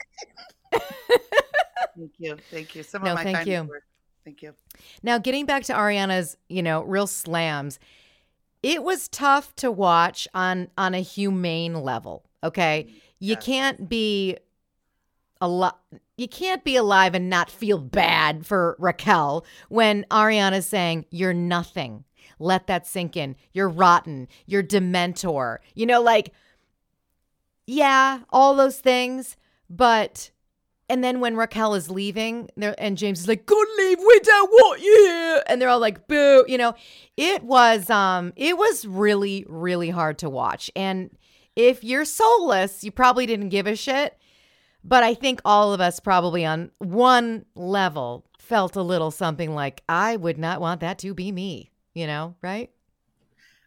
[0.71, 2.37] Thank you.
[2.49, 2.83] Thank you.
[2.83, 3.63] Some No, of my thank you.
[3.63, 3.83] worth-
[4.23, 4.53] Thank you.
[5.01, 7.79] Now, getting back to Ariana's, you know, real slams,
[8.61, 12.23] it was tough to watch on on a humane level.
[12.43, 12.87] Okay,
[13.19, 14.37] you can't be
[15.39, 15.79] a lot.
[16.17, 22.03] You can't be alive and not feel bad for Raquel when Ariana's saying you're nothing.
[22.37, 23.35] Let that sink in.
[23.53, 24.27] You're rotten.
[24.45, 25.57] You're dementor.
[25.73, 26.31] You know, like
[27.65, 29.37] yeah, all those things,
[29.69, 30.31] but
[30.91, 34.81] and then when Raquel is leaving, and James is like, "Go leave, we don't want
[34.81, 36.75] you here," and they're all like, "Boo!" You know,
[37.15, 40.69] it was um, it was really, really hard to watch.
[40.75, 41.17] And
[41.55, 44.17] if you're soulless, you probably didn't give a shit.
[44.83, 49.83] But I think all of us probably on one level felt a little something like,
[49.87, 52.69] "I would not want that to be me." You know, right?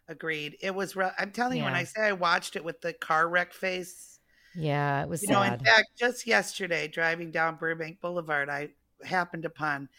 [0.07, 0.57] Agreed.
[0.61, 0.95] It was.
[0.95, 4.14] Re- I'm telling you, when I say I watched it with the car wreck face,
[4.55, 8.69] Yeah, it was you know, in fact, just yesterday, driving down Burbank Boulevard, I
[9.03, 9.89] happened upon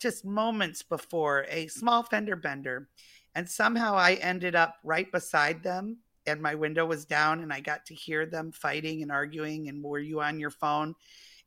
[0.00, 2.88] just moments before a small fender bender,
[3.34, 7.60] and somehow I ended up right beside them, and my window was down, and I
[7.60, 9.68] got to hear them fighting and arguing.
[9.68, 10.94] And were you on your phone?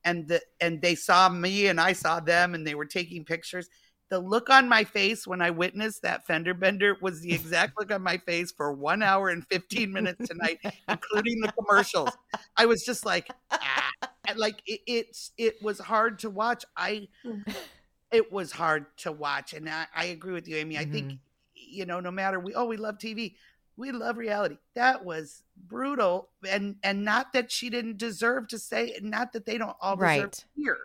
[0.06, 3.69] And the and they saw me, and I saw them, and they were taking pictures.
[4.10, 7.92] The look on my face when I witnessed that fender bender was the exact look
[7.92, 12.10] on my face for one hour and 15 minutes tonight, including the commercials.
[12.56, 13.89] I was just like, ah.
[14.36, 16.63] Like it, it's it was hard to watch.
[16.78, 17.08] I
[18.12, 20.78] it was hard to watch, and I, I agree with you, Amy.
[20.78, 21.20] I think
[21.56, 23.36] you know, no matter we oh we love TV,
[23.76, 24.58] we love reality.
[24.76, 29.58] That was brutal, and and not that she didn't deserve to say, not that they
[29.58, 30.32] don't all deserve Right.
[30.32, 30.78] to hear.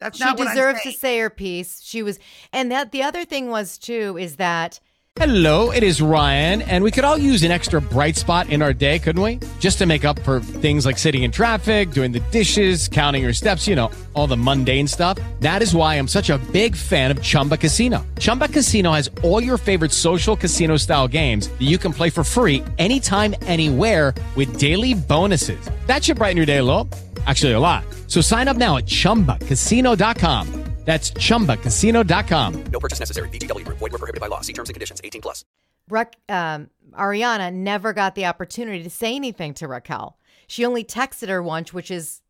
[0.00, 1.82] That's she not what I'm deserves to say her piece.
[1.82, 2.18] She was,
[2.52, 4.80] and that the other thing was too is that
[5.18, 8.74] Hello, it is Ryan, and we could all use an extra bright spot in our
[8.74, 9.38] day, couldn't we?
[9.60, 13.32] Just to make up for things like sitting in traffic, doing the dishes, counting your
[13.32, 15.18] steps, you know, all the mundane stuff.
[15.40, 18.04] That is why I'm such a big fan of Chumba Casino.
[18.18, 22.22] Chumba Casino has all your favorite social casino style games that you can play for
[22.22, 25.70] free anytime, anywhere with daily bonuses.
[25.86, 26.86] That should brighten your day a little.
[27.26, 27.84] Actually, a lot.
[28.06, 30.66] So sign up now at chumbacasino.com.
[30.86, 32.64] That's chumbacasino.com.
[32.70, 33.28] No purchase necessary.
[33.30, 33.78] VGW Group.
[33.78, 34.40] Void were prohibited by law.
[34.40, 35.00] See terms and conditions.
[35.02, 35.44] 18 plus.
[35.88, 40.16] Ra- um, Ariana never got the opportunity to say anything to Raquel.
[40.46, 42.22] She only texted her once, which is,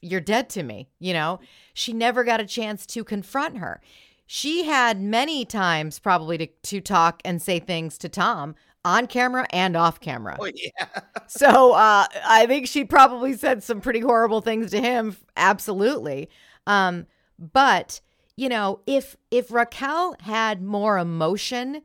[0.00, 0.88] you're dead to me.
[1.00, 1.40] You know,
[1.74, 3.80] she never got a chance to confront her.
[4.26, 9.46] She had many times probably to, to talk and say things to Tom on camera
[9.50, 10.36] and off camera.
[10.38, 10.86] Oh yeah.
[11.26, 15.16] So uh, I think she probably said some pretty horrible things to him.
[15.36, 16.28] Absolutely.
[16.66, 17.06] Um,
[17.38, 18.00] but
[18.36, 21.82] you know, if if Raquel had more emotion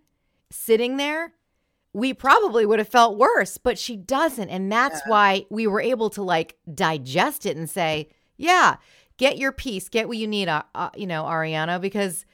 [0.52, 1.34] sitting there,
[1.94, 3.58] we probably would have felt worse.
[3.58, 8.10] But she doesn't, and that's why we were able to like digest it and say,
[8.38, 8.76] "Yeah,
[9.18, 12.26] get your piece, get what you need, uh, uh, you know, Ariana," because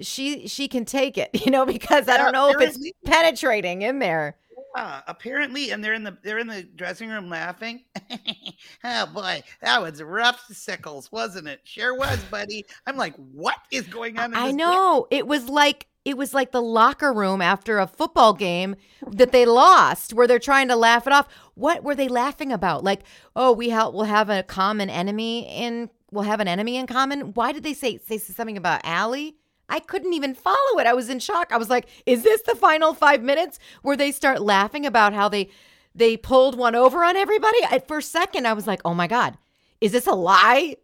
[0.00, 3.98] she she can take it, you know, because I don't know if it's penetrating in
[3.98, 4.36] there.
[4.76, 7.84] Yeah, apparently, and they're in the they're in the dressing room laughing.
[8.84, 11.60] oh boy, that was rough sickles, wasn't it?
[11.64, 12.64] Sure was, buddy.
[12.86, 14.32] I'm like, what is going on?
[14.32, 15.06] In I know.
[15.10, 19.44] It was like it was like the locker room after a football game that they
[19.44, 21.28] lost where they're trying to laugh it off.
[21.54, 22.84] What were they laughing about?
[22.84, 23.02] Like,
[23.36, 27.34] oh, we ha- we'll have a common enemy in we'll have an enemy in common.
[27.34, 29.36] Why did they say say something about Allie?
[29.68, 30.86] I couldn't even follow it.
[30.86, 31.48] I was in shock.
[31.52, 35.28] I was like, is this the final 5 minutes where they start laughing about how
[35.28, 35.50] they
[35.94, 37.58] they pulled one over on everybody?
[37.70, 39.36] At first second I was like, "Oh my god.
[39.80, 40.76] Is this a lie?"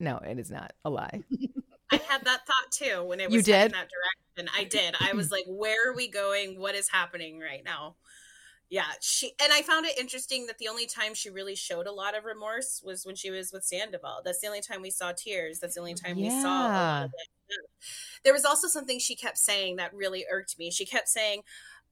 [0.00, 1.22] No, it is not a lie.
[1.92, 3.72] I had that thought too when it was You did?
[3.72, 3.88] that
[4.36, 4.50] direction.
[4.56, 4.94] I did.
[4.98, 6.58] I was like, where are we going?
[6.58, 7.96] What is happening right now?
[8.72, 11.92] Yeah, she and I found it interesting that the only time she really showed a
[11.92, 14.22] lot of remorse was when she was with Sandoval.
[14.24, 15.58] That's the only time we saw tears.
[15.58, 16.38] That's the only time we saw.
[16.38, 17.04] A lot Yeah.
[17.04, 17.10] of
[17.50, 17.58] it.
[18.24, 20.70] There was also something she kept saying that really irked me.
[20.70, 21.42] She kept saying,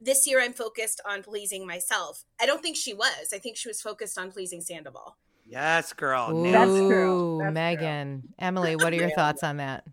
[0.01, 3.31] "This year I'm focused on pleasing myself." I don't think she was.
[3.35, 5.19] I think she was focused on pleasing Sandoval.
[5.45, 6.31] Yes, girl.
[6.35, 7.51] Ooh, nailed it.
[7.51, 8.33] Megan.
[8.39, 9.85] Emily, what are your thoughts on that?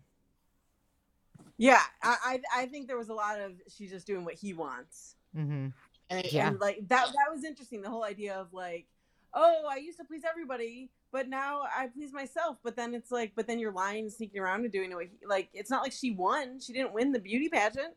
[1.58, 4.54] Yeah, I, I I think there was a lot of she's just doing what he
[4.54, 5.16] wants.
[5.36, 5.68] Mm-hmm.
[6.10, 6.48] And, Yeah.
[6.48, 7.82] and like that that was interesting.
[7.82, 8.86] The whole idea of like,
[9.34, 12.56] oh, I used to please everybody, but now I please myself.
[12.62, 15.10] But then it's like, but then you're lying and sneaking around and doing it.
[15.26, 16.60] Like, it's not like she won.
[16.60, 17.94] She didn't win the beauty pageant.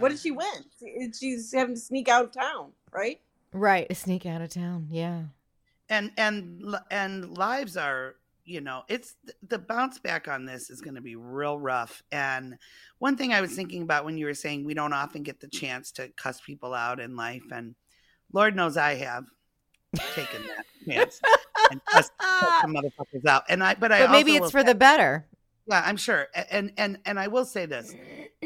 [0.00, 0.64] What did she win?
[1.16, 3.20] She's having to sneak out of town, right?
[3.52, 4.88] Right, sneak out of town.
[4.90, 5.22] Yeah.
[5.88, 8.16] and and and lives are
[8.46, 9.16] you know it's
[9.48, 12.56] the bounce back on this is going to be real rough and
[12.98, 15.48] one thing i was thinking about when you were saying we don't often get the
[15.48, 17.74] chance to cuss people out in life and
[18.32, 19.24] lord knows i have
[20.14, 21.20] taken that chance
[21.70, 22.12] and cussed,
[22.60, 25.26] some motherfuckers out and i but i But maybe it's for say- the better.
[25.66, 26.28] yeah, I'm sure.
[26.50, 27.92] And and and I will say this.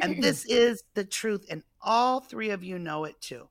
[0.01, 3.49] And this is the truth and all three of you know it too.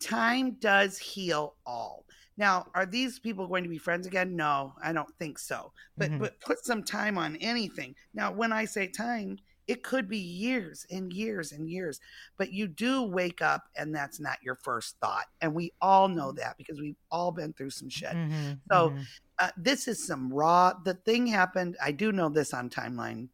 [0.00, 2.04] Time does heal all.
[2.42, 4.34] Now, are these people going to be friends again?
[4.34, 5.72] No, I don't think so.
[5.96, 6.18] But Mhm.
[6.18, 7.94] but put some time on anything.
[8.14, 9.38] Now, when I say time,
[9.68, 12.00] it could be years and years and years.
[12.36, 15.26] But you do wake up and that's not your first thought.
[15.40, 18.16] And we all know that because we've all been through some shit.
[18.16, 19.06] Mhm, So mhm.
[19.38, 20.72] uh, this is some raw.
[20.84, 21.76] The thing happened.
[21.80, 23.28] I do know this on timeline.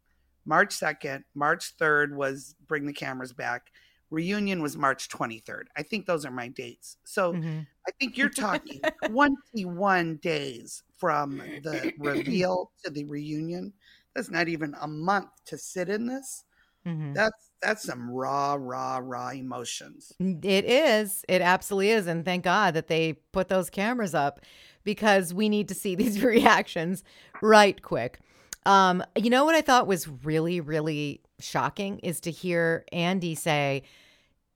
[0.45, 3.71] March second, March third was bring the cameras back.
[4.11, 5.69] Reunion was March twenty third.
[5.77, 6.97] I think those are my dates.
[7.05, 7.67] So Mhm.
[7.87, 8.29] I think you're
[8.75, 13.73] talking twenty one days from the reveal to the reunion.
[14.15, 16.45] That's not even a month to sit in this.
[16.87, 17.15] Mhm.
[17.15, 20.13] That's that's some raw, raw, raw emotions.
[20.21, 21.25] It is.
[21.29, 22.07] It absolutely is.
[22.07, 24.41] And thank God that they put those cameras up
[24.85, 27.03] because we need to see these reactions
[27.43, 28.21] right quick.
[28.65, 33.83] Um, you know what I thought was really, really shocking is to hear Andy say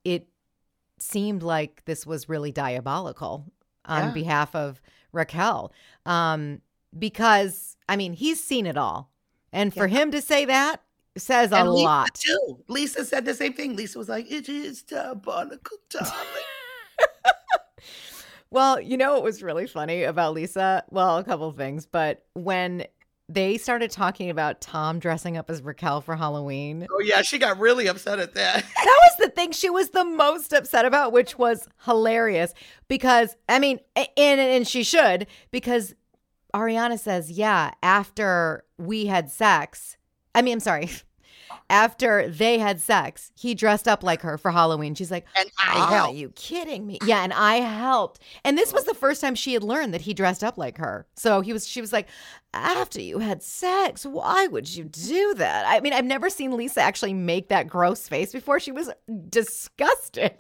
[0.04, 0.28] it
[0.98, 3.46] seemed like this was really diabolical
[3.84, 4.10] on Yeah.
[4.12, 4.80] behalf of
[5.12, 5.72] Raquel.
[6.06, 6.60] Um,
[6.98, 9.10] because I mean, he's seen it all.
[9.52, 10.82] And for him to say that
[11.16, 12.14] says a And Lisa lot.
[12.14, 12.64] too.
[12.68, 13.76] Lisa said the same thing.
[13.76, 16.12] Lisa was like, "It is diabolical, darling."
[18.50, 20.84] Well, you know what was really funny about Lisa?
[20.90, 22.84] Well, a couple of things, but when
[23.32, 27.58] they started talking about Tom dressing up as Raquel for Halloween, Oh yeah, she got
[27.58, 28.64] really upset at that.
[28.76, 32.52] that was the thing she was the most upset about, which was hilarious
[32.88, 35.94] because I mean, and and she should because
[36.54, 39.96] Ariana says, "Yeah, after we had sex,
[40.34, 40.90] I mean, I'm sorry."
[41.70, 44.94] After they had sex, he dressed up like her for Halloween.
[44.94, 46.98] She's like, and I Are helped." you kidding me?
[47.04, 48.20] Yeah, and I helped.
[48.44, 51.06] And this was the first time she had learned that he dressed up like her.
[51.16, 52.08] So he was she was like,
[52.54, 55.64] after you had sex, why would you do that?
[55.66, 58.60] I mean, I've never seen Lisa actually make that gross face before.
[58.60, 58.90] She was
[59.28, 60.36] disgusted.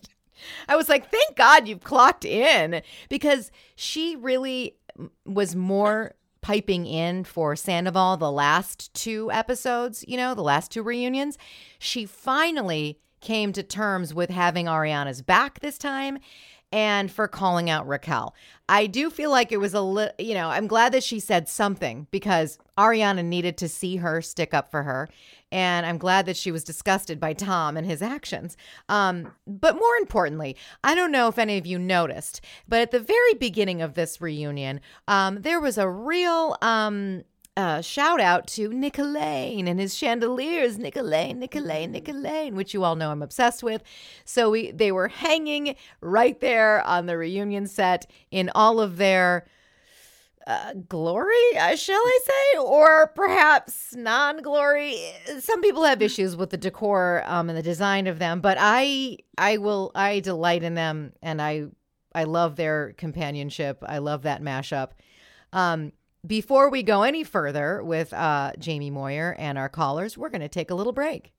[0.68, 4.76] I was like, thank God you've clocked in because she really
[5.24, 10.82] was more piping in for Sandoval the last two episodes, you know, the last two
[10.82, 11.38] reunions.
[11.78, 16.18] She finally came to terms with having Ariana's back this time
[16.72, 18.34] and for calling out Raquel.
[18.68, 21.48] I do feel like it was a little, you know, I'm glad that she said
[21.48, 25.08] something because Ariana needed to see her stick up for her.
[25.52, 28.56] And I'm glad that she was disgusted by Tom and his actions.
[28.88, 32.98] Um, but more importantly, I don't know if any of you noticed, but at the
[32.98, 37.22] very beginning of this reunion, um, there was a real um,
[37.56, 42.96] uh, shout out to Nick Lane and his chandeliers, Lane, Nick Lane, which you all
[42.96, 43.82] know I'm obsessed with.
[44.24, 49.46] So we they were hanging right there on the reunion set in all of their
[50.46, 54.98] uh, glory, uh, shall I say, or perhaps non-glory.
[55.40, 59.18] Some people have issues with the decor um, and the design of them, but I
[59.38, 61.66] I will I delight in them, and I
[62.14, 63.82] I love their companionship.
[63.86, 64.90] I love that mashup.
[65.52, 65.92] Um,
[66.26, 70.48] before we go any further with uh, Jaime Moyer and our callers, we're going to
[70.48, 71.32] take a little break.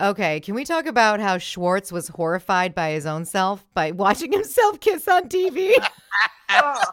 [0.00, 4.32] Okay, can we talk about how Schwartz was horrified by his own self by watching
[4.32, 5.74] himself kiss on TV?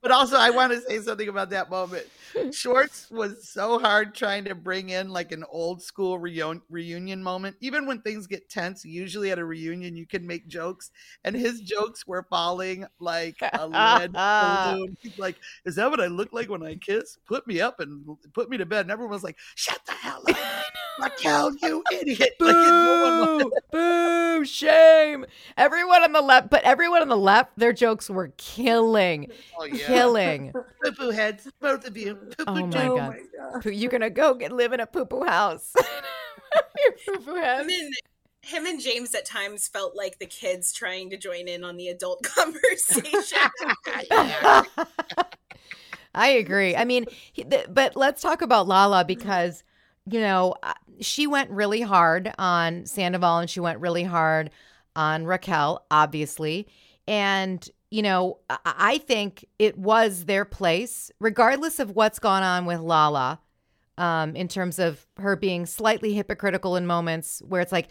[0.00, 2.06] but also, I want to say something about that moment.
[2.52, 7.56] Schwartz was so hard trying to bring in like an old school reun- reunion moment.
[7.60, 10.90] Even when things get tense, usually at a reunion, you can make jokes,
[11.24, 14.96] and his jokes were falling like a lead balloon.
[15.00, 17.18] He's like, "Is that what I look like when I kiss?
[17.26, 20.13] Put me up and put me to bed." And everyone was like, "Shut the hell
[20.13, 20.13] up,
[21.00, 23.52] Raquel, you idiot!" Like, Boo!
[23.70, 24.44] Boo!
[24.44, 25.26] Shame!
[25.56, 29.86] Everyone on the left, but everyone on the left, their jokes were killing, Oh, yeah.
[29.86, 30.52] killing.
[30.84, 32.14] Poo poo heads, both of you.
[32.14, 32.78] Poo Oh poo my do.
[32.78, 33.62] Oh, god!
[33.62, 35.72] Poo- You're gonna go get live in a poo poo house.
[36.84, 37.94] Your poo poo Him and,
[38.42, 41.88] him and James at times felt like the kids trying to join in on the
[41.88, 43.38] adult conversation.
[46.14, 46.76] I agree.
[46.76, 49.06] I mean, he, th- but let's talk about Lala mm-hmm.
[49.08, 49.64] because
[50.06, 54.50] you know, uh, she went really hard on Sandoval and she went really hard
[54.94, 56.68] on Raquel, obviously.
[57.08, 62.66] And, you know, I, I think it was their place, regardless of what's gone on
[62.66, 63.40] with Lala,
[63.96, 67.88] um, in terms of her being slightly hypocritical in moments where it's like,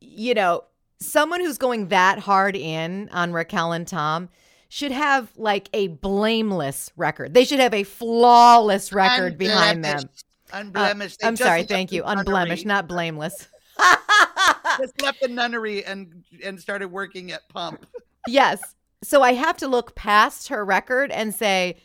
[0.00, 0.64] you know,
[1.00, 4.28] someone who's going that hard in on Raquel and Tom
[4.68, 7.34] should have like a blameless record.
[7.34, 10.08] They should have a flawless record behind them.
[10.52, 11.22] Unblemished.
[11.22, 12.02] Uh, I'm sorry, thank you.
[12.04, 13.48] Unblemished, not blameless.
[14.78, 17.86] just left the nunnery and and started working at Pump.
[18.26, 18.60] yes.
[19.02, 21.76] So I have to look past her record and say,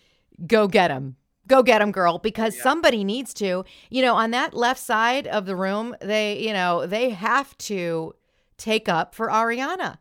[0.47, 1.16] go get him.
[1.45, 2.64] Go get him, girl, because yeah.
[2.64, 3.66] somebody needs to.
[3.89, 8.16] You know, on that left side of the room, they, you know, they have to
[8.57, 9.97] take up for Ariana.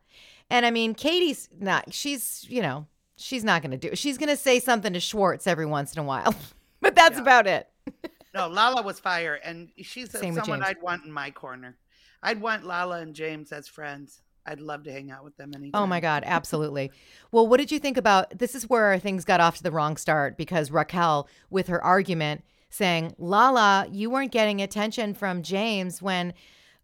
[0.49, 2.87] And I mean, Katie's not, she's, you know,
[3.17, 3.99] she's not going to do it.
[3.99, 6.35] She's going to say something to Schwartz every once in a while,
[6.81, 7.23] but that's yeah.
[7.23, 7.69] about it.
[8.35, 9.35] No, Lala was fire.
[9.35, 11.77] And she's Same someone I'd want in my corner.
[12.23, 14.23] I'd want Lala and James as friends.
[14.45, 15.81] I'd love to hang out with them anytime.
[15.81, 16.91] Oh my God, absolutely.
[17.31, 18.55] well, what did you think about this?
[18.55, 23.15] Is where things got off to the wrong start because Raquel, with her argument, saying,
[23.19, 26.33] Lala, you weren't getting attention from James when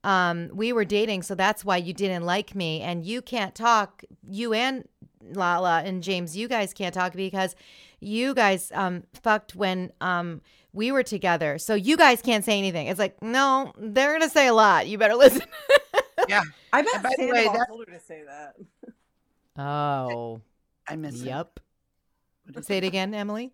[0.05, 2.81] um, we were dating, so that's why you didn't like me.
[2.81, 4.87] And you can't talk, you and
[5.33, 7.57] Lala and James, you guys can't talk because
[8.01, 10.41] you guys um, fucked when um,
[10.73, 11.59] we were together.
[11.59, 12.87] So you guys can't say anything.
[12.87, 14.87] It's like, no, they're going to say a lot.
[14.87, 15.43] You better listen.
[16.29, 16.43] yeah.
[16.73, 17.69] I bet by Sandoval the way, that...
[17.69, 18.55] told her to say that.
[19.61, 20.41] Oh.
[20.89, 21.61] I miss Yep.
[22.63, 23.53] Say it again, Emily.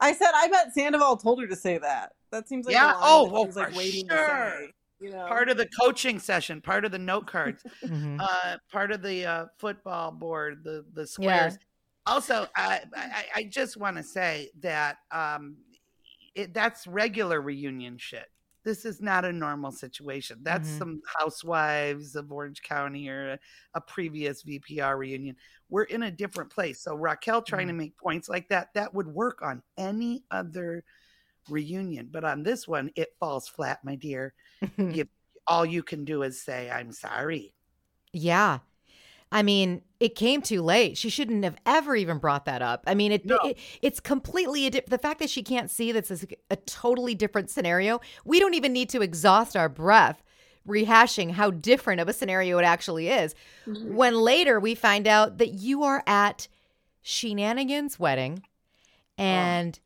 [0.00, 2.12] I said I bet Sandoval told her to say that.
[2.30, 2.94] That seems like yeah.
[2.96, 4.16] oh, well, was, like waiting sure.
[4.16, 4.72] to say.
[5.00, 5.26] You know?
[5.26, 8.18] Part of the coaching session, part of the note cards, mm-hmm.
[8.20, 11.52] uh, part of the uh, football board, the the squares.
[11.52, 11.58] Yeah.
[12.06, 15.56] Also, I, I, I just want to say that um,
[16.34, 18.26] it, that's regular reunion shit.
[18.64, 20.38] This is not a normal situation.
[20.42, 20.78] That's mm-hmm.
[20.78, 23.38] some housewives of Orange County or a,
[23.74, 25.36] a, previous VPR reunion.
[25.68, 26.82] We're in a different place.
[26.82, 27.78] So Raquel trying mm-hmm.
[27.78, 30.82] to make points like that, that would work on any other
[31.50, 32.08] reunion.
[32.10, 34.32] But on this one, it falls flat, my dear.
[34.78, 35.06] you,
[35.46, 37.52] all you can do is say, I'm sorry.
[38.12, 38.60] Yeah.
[39.34, 40.96] I mean, it came too late.
[40.96, 42.84] She shouldn't have ever even brought that up.
[42.86, 43.36] I mean, it, no.
[43.42, 47.16] it it's completely a di- the fact that she can't see that's a, a totally
[47.16, 48.00] different scenario.
[48.24, 50.22] We don't even need to exhaust our breath
[50.68, 53.34] rehashing how different of a scenario it actually is.
[53.66, 53.96] Mm-hmm.
[53.96, 56.46] When later we find out that you are at
[57.02, 58.44] Shenanigans' wedding
[59.18, 59.78] and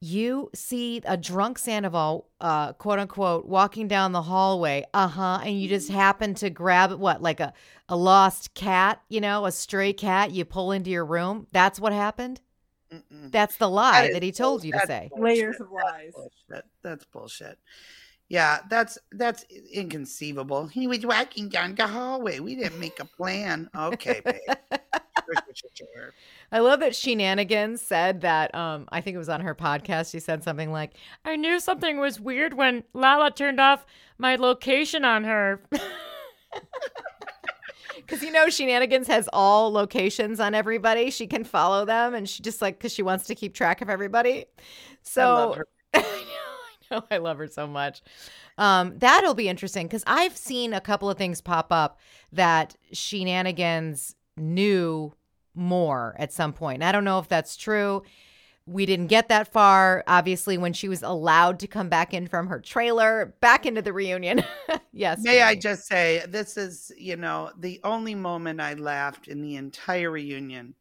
[0.00, 5.60] you see a drunk Sandoval, uh, quote unquote, walking down the hallway, uh huh, and
[5.60, 7.52] you just happen to grab what, like a,
[7.88, 11.46] a lost cat, you know, a stray cat, you pull into your room.
[11.52, 12.40] That's what happened.
[12.92, 13.30] Mm-mm.
[13.30, 15.10] That's the lie that, that he told you to say.
[15.10, 15.24] Bullshit.
[15.24, 16.12] Layers of lies.
[16.48, 17.58] That's, that's bullshit.
[18.30, 20.68] Yeah, that's that's inconceivable.
[20.68, 22.38] He was walking down the hallway.
[22.38, 23.68] We didn't make a plan.
[23.76, 24.38] Okay, babe.
[26.52, 28.54] I love that Shenanigans said that.
[28.54, 30.10] Um, I think it was on her podcast.
[30.10, 30.92] She said something like,
[31.24, 33.86] "I knew something was weird when Lala turned off
[34.18, 35.62] my location on her."
[38.10, 41.10] Because you know, Shenanigans has all locations on everybody.
[41.10, 43.88] She can follow them, and she just like because she wants to keep track of
[43.88, 44.46] everybody.
[45.02, 45.62] So
[45.94, 46.02] I know.
[46.02, 48.02] I know I love her so much.
[48.58, 52.00] Um, that'll be interesting because I've seen a couple of things pop up
[52.32, 55.12] that shenanigans knew
[55.54, 56.76] more at some point.
[56.76, 58.02] And I don't know if that's true.
[58.66, 62.46] We didn't get that far, obviously, when she was allowed to come back in from
[62.48, 64.44] her trailer, back into the reunion.
[64.92, 65.20] yes.
[65.22, 69.56] May I just say, this is, you know, the only moment I laughed in the
[69.56, 70.74] entire reunion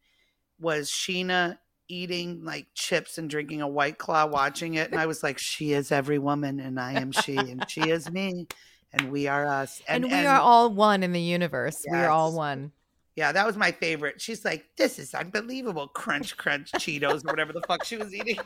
[0.60, 1.58] was Scheana
[1.90, 5.74] eating like chips and drinking a white claw watching it and i was like she
[5.74, 8.48] is every woman and i am she and she is me
[8.94, 11.92] and we are us and, and we and, are all one in the universe yes.
[11.92, 12.72] we are all one
[13.20, 17.52] yeah that was my favorite she's like this is unbelievable crunch crunch cheetos or whatever
[17.52, 18.40] the fuck she was eating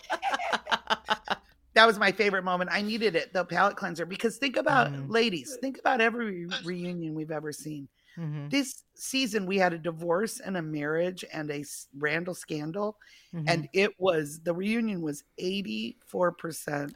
[1.75, 5.05] that was my favorite moment i needed it the palate cleanser because think about mm.
[5.07, 8.49] ladies think about every reunion we've ever seen Mm-hmm.
[8.49, 11.63] This season, we had a divorce and a marriage and a
[11.97, 12.97] Randall scandal,
[13.33, 13.45] mm-hmm.
[13.47, 16.95] and it was the reunion was eighty four percent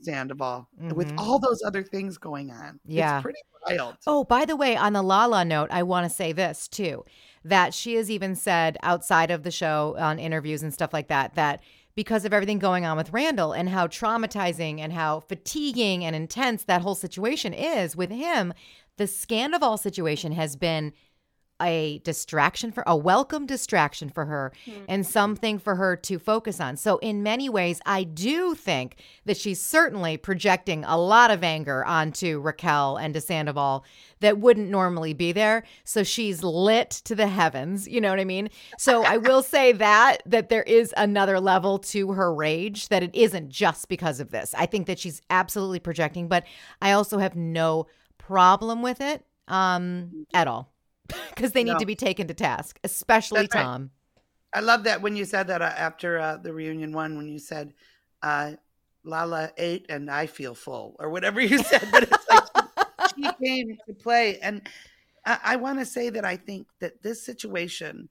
[0.00, 0.94] Sandoval mm-hmm.
[0.94, 2.80] with all those other things going on.
[2.84, 3.96] Yeah, it's pretty wild.
[4.06, 7.04] Oh, by the way, on the Lala note, I want to say this too:
[7.44, 11.34] that she has even said outside of the show on interviews and stuff like that
[11.34, 11.60] that
[11.94, 16.62] because of everything going on with Randall and how traumatizing and how fatiguing and intense
[16.62, 18.54] that whole situation is with him,
[18.98, 20.92] the Scandoval situation has been
[21.60, 24.52] a distraction for a welcome distraction for her
[24.88, 26.76] and something for her to focus on.
[26.76, 31.84] So in many ways I do think that she's certainly projecting a lot of anger
[31.84, 33.84] onto Raquel and to Sandoval
[34.20, 35.64] that wouldn't normally be there.
[35.84, 38.50] So she's lit to the heavens, you know what I mean?
[38.78, 43.14] So I will say that that there is another level to her rage that it
[43.14, 44.54] isn't just because of this.
[44.56, 46.44] I think that she's absolutely projecting, but
[46.80, 47.86] I also have no
[48.18, 50.70] problem with it um at all
[51.34, 51.78] because they need No.
[51.78, 53.62] to be taken to task, especially That's right.
[53.62, 53.90] Tom.
[54.54, 57.38] I love that when you said that uh, after uh, the reunion one, when you
[57.38, 57.74] said,
[58.22, 58.52] uh,
[59.04, 61.86] Lala ate and I feel full, or whatever you said.
[61.92, 62.44] But it's like
[63.16, 64.38] she, she came to play.
[64.40, 64.68] And
[65.24, 68.08] I, I want to say that I think that this situation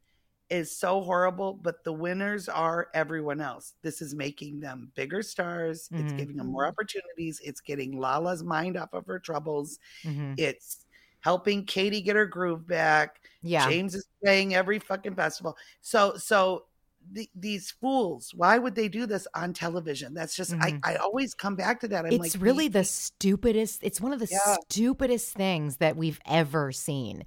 [0.50, 3.74] is so horrible, but the winners are everyone else.
[3.82, 5.89] This is making them bigger stars.
[5.91, 6.18] It's Mhm.
[6.18, 7.41] giving them more opportunities.
[7.43, 9.78] It's getting Lala's mind off of her troubles.
[10.06, 10.36] Mhm.
[10.38, 10.86] It's
[11.28, 13.19] helping Katie get her groove back.
[13.41, 13.67] Yeah.
[13.69, 15.57] James is playing every fucking festival.
[15.82, 16.63] So so
[17.11, 20.13] the, these fools, why would they do this on television?
[20.13, 20.80] That's just Mhm.
[20.84, 22.05] I, I always come back to that.
[22.05, 24.55] I'm it's like really the- the stupidest it's one of the Yeah.
[24.69, 27.23] stupidest things that we've ever seen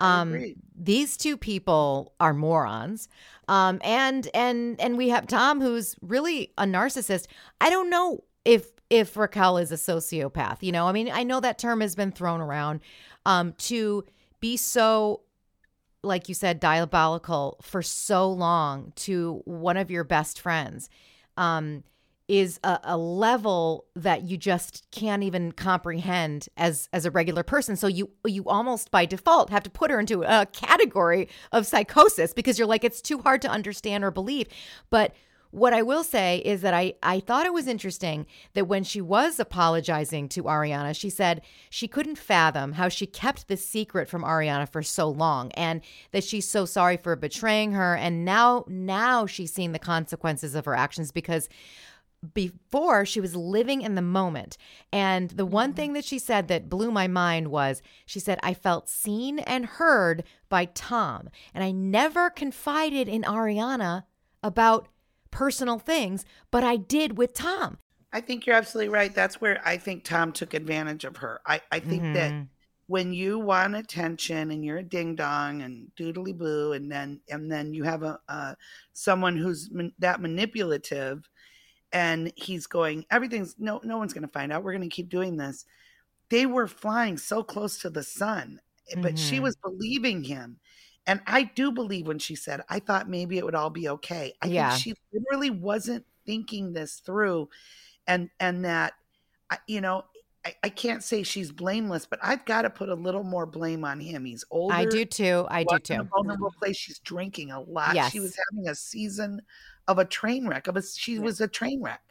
[0.00, 3.08] um these two people are morons
[3.46, 7.26] um and and and we have tom who's really a narcissist
[7.60, 10.86] i don't know if if raquel is a sociopath you know?
[10.86, 12.80] I mean i know that term has been thrown around
[13.26, 14.04] um to
[14.40, 15.22] be so
[16.02, 20.88] like you said diabolical for so long to one of your best friends
[21.36, 21.82] um
[22.26, 27.76] is a, a level that you just can't even comprehend as as a regular person.
[27.76, 32.32] So you you almost by default have to put her into a category of psychosis
[32.32, 34.48] because you're like it's too hard to understand or believe.
[34.88, 35.14] But
[35.54, 39.00] what I will say is that I, I thought it was interesting that when she
[39.00, 44.24] was apologizing to Ariana, she said she couldn't fathom how she kept this secret from
[44.24, 45.80] Ariana for so long and
[46.10, 47.94] that she's so sorry for betraying her.
[47.94, 51.48] And now now she's seeing the consequences of her actions because
[52.32, 54.56] before she was living in the moment.
[54.92, 55.76] And the one mm-hmm.
[55.76, 59.66] thing that she said that blew my mind was she said, I felt seen and
[59.66, 61.28] heard by Tom.
[61.54, 64.04] And I never confided in Ariana
[64.42, 64.88] about
[65.34, 67.78] personal things, but I did with Tom.
[68.12, 69.12] I think you're absolutely right.
[69.14, 71.40] That's where I think Tom took advantage of her.
[71.46, 72.50] I, I think that Mhm.
[72.86, 77.50] when you want attention and you're a ding dong and doodly boo, and then and
[77.50, 78.54] then you have a uh,
[78.92, 81.28] someone who's man, that manipulative,
[81.92, 84.64] and he's going, everything's no no one's going to find out.
[84.64, 85.66] We're going to keep doing this.
[86.30, 88.60] They were flying so close to the sun,
[88.90, 89.40] eh, but she Mhm.
[89.40, 90.60] was believing him.
[91.06, 94.34] And I do believe when she said, I thought maybe it would all be okay.
[94.42, 94.48] I Yeah.
[94.48, 97.48] think she literally wasn't thinking this through
[98.06, 98.94] and and that
[99.68, 100.04] you know
[100.44, 103.84] I, I can't say she's blameless but i've got to put a little more blame
[103.84, 105.46] on him he's older I do too.
[105.48, 106.10] I do was in a too.
[106.16, 108.12] vulnerable place she's drinking a lot Yes.
[108.12, 109.42] she was having a season
[109.88, 112.02] of a train wreck of a she was a train wreck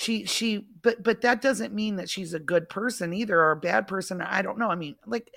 [0.00, 3.56] she she but but that doesn't mean that she's a good person either or a
[3.56, 5.28] bad person i don't know i mean like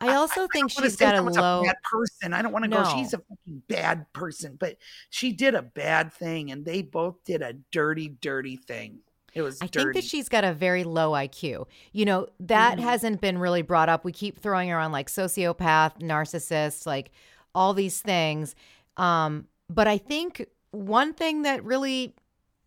[0.00, 1.64] I also think don't wanna she's got a low.
[1.64, 2.32] bad person.
[2.32, 2.82] I don't want to go.
[2.94, 4.76] She's a fucking bad person, but
[5.10, 9.00] she did a bad thing, and they both did a dirty, dirty thing.
[9.34, 9.84] It was I dirty.
[9.92, 11.66] think that she's got a very low IQ.
[11.92, 12.82] You know, that Mhm.
[12.82, 14.02] hasn't been really brought up.
[14.04, 17.10] We keep throwing around like sociopath, narcissist, like
[17.54, 18.54] all these things.
[18.96, 22.14] Um, but I think one thing that really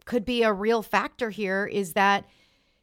[0.05, 2.25] could be a real factor here is that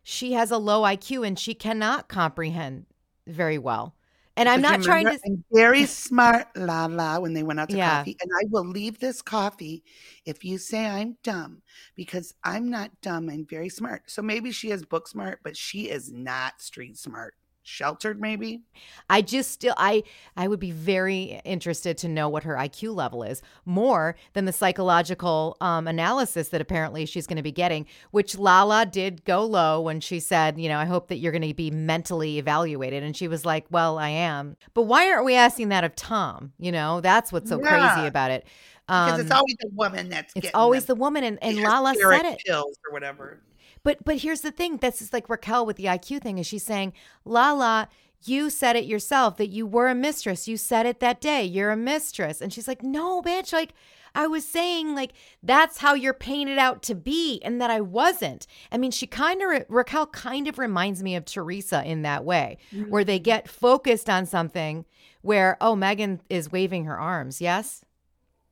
[0.03, 2.87] she has a low IQ and she cannot comprehend
[3.27, 3.95] very well.
[4.37, 7.77] And I'm not trying to I'm very smart, la la, when they went out to
[7.77, 7.99] Yeah.
[7.99, 9.85] coffee, and I will leave this coffee
[10.25, 11.63] if you say I'm dumb
[11.95, 13.29] because I'm not dumb.
[13.29, 14.11] I'm very smart.
[14.11, 17.35] So maybe she is book smart, but she is not street smart.
[17.63, 18.63] Sheltered, maybe.
[19.11, 20.03] I just still I
[20.37, 24.53] I would be very interested to know what her IQ level is more than the
[24.53, 29.81] psychological um, analysis that apparently she's going to be getting, which Lala did go low
[29.81, 33.15] when she said, you know, I hope that you're going to be mentally evaluated, and
[33.17, 36.53] she was like, well, I am, but why aren't we asking that of Tom?
[36.59, 38.47] You know, that's what's so crazy about it.
[38.87, 41.95] Because it's Um, always the woman that's it's always the, the woman, and and Lala
[41.95, 42.41] said it.
[42.45, 43.41] pills or whatever.
[43.83, 44.77] But but here's the thing.
[44.77, 46.39] That's just like Raquel with the IQ thing.
[46.39, 46.93] Is she's saying,
[47.25, 47.89] Lala,
[48.23, 50.47] you said it yourself that you were a mistress.
[50.47, 51.45] You said it that day.
[51.45, 52.41] You're a mistress.
[52.41, 53.53] And she's like, no, bitch.
[53.53, 53.73] Like
[54.15, 55.13] I was saying, like
[55.43, 58.47] that's how you're painted out to be, and that I wasn't.
[58.71, 62.59] I mean, she kind of Raquel kind of reminds me of Teresa in that way,
[62.73, 62.91] mm-hmm.
[62.91, 64.85] where they get focused on something
[65.23, 67.41] where oh Megan is waving her arms.
[67.41, 67.85] Yes.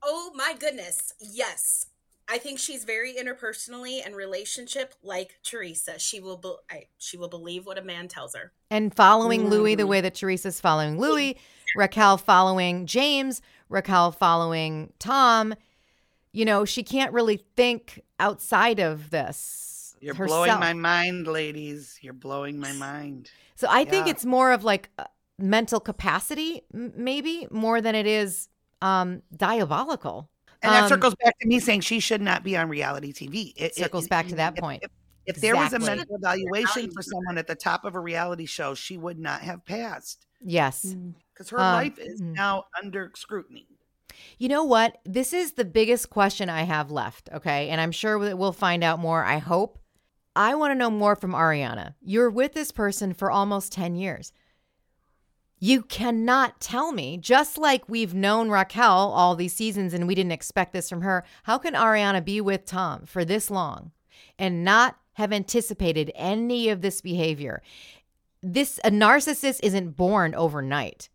[0.02, 1.12] Oh my goodness.
[1.20, 1.87] Yes.
[2.30, 5.98] I think she's very interpersonally and relationship like Teresa.
[5.98, 8.52] She will be- I, she will believe what a man tells her.
[8.70, 9.90] And following Louis the Mm-hmm.
[9.90, 11.38] way that Teresa's following Louis,
[11.74, 15.54] Raquel following James, Raquel following Tom.
[16.32, 19.96] You know, she can't really think outside of this.
[20.00, 20.46] You're herself.
[20.46, 21.98] blowing my mind, ladies.
[22.02, 23.30] You're blowing my mind.
[23.56, 25.04] So I think it's more of like uh,
[25.38, 28.48] mental capacity, maybe more than it is
[28.82, 30.28] um, diabolical.
[30.62, 33.52] And that Um, circles back to me saying she should not be on reality TV.
[33.56, 34.82] It, circles back to that point.
[34.82, 34.90] If,
[35.26, 35.96] if there was a Exactly.
[35.98, 39.64] mental evaluation for someone at the top of a reality show, she would not have
[39.64, 40.94] passed Yes.
[41.32, 42.34] because her Um, life is mhm.
[42.34, 43.68] now under scrutiny.
[44.38, 44.98] You know what?
[45.04, 47.28] This is the biggest question I have left.
[47.32, 47.68] Okay.
[47.68, 49.24] And I'm sure that we'll find out more.
[49.24, 49.78] I hope.
[50.34, 51.94] I want to know more from Ariana.
[52.00, 54.32] You're with this person for almost 10 years.
[55.60, 60.32] You cannot tell me, just like we've known Raquel all these seasons and we didn't
[60.32, 63.90] expect this from her, how can Ariana be with Tom for this long
[64.38, 67.60] and not have anticipated any of this behavior?
[68.40, 71.08] This a narcissist isn't born overnight.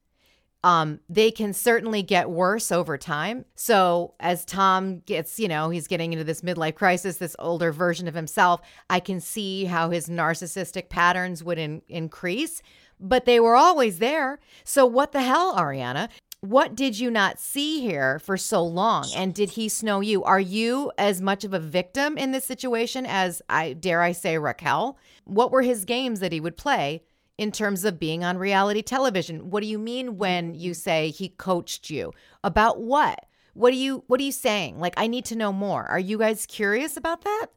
[0.66, 3.44] Um, they can certainly get worse over time.
[3.56, 8.08] So as Tom gets, you know, he's getting into this midlife crisis, this older version
[8.08, 12.62] of himself, I can see how his narcissistic patterns would in- increase,
[13.04, 14.39] but they were always there.
[14.64, 16.10] So what the hell, Ariana?
[16.39, 19.06] What did you not see here for so long?
[19.16, 20.24] And did he snow you?
[20.24, 24.38] Are you as much of a victim in this situation as I dare I say
[24.38, 24.97] Raquel?
[25.26, 27.04] What were his games that he would play
[27.38, 29.49] in terms of being on reality television.
[29.49, 32.14] What do you mean when you say he coached you?
[32.43, 33.26] About what?
[33.54, 34.80] What do you what are you saying?
[34.80, 35.84] Like I need to know more.
[35.84, 37.47] Are you guys curious about that?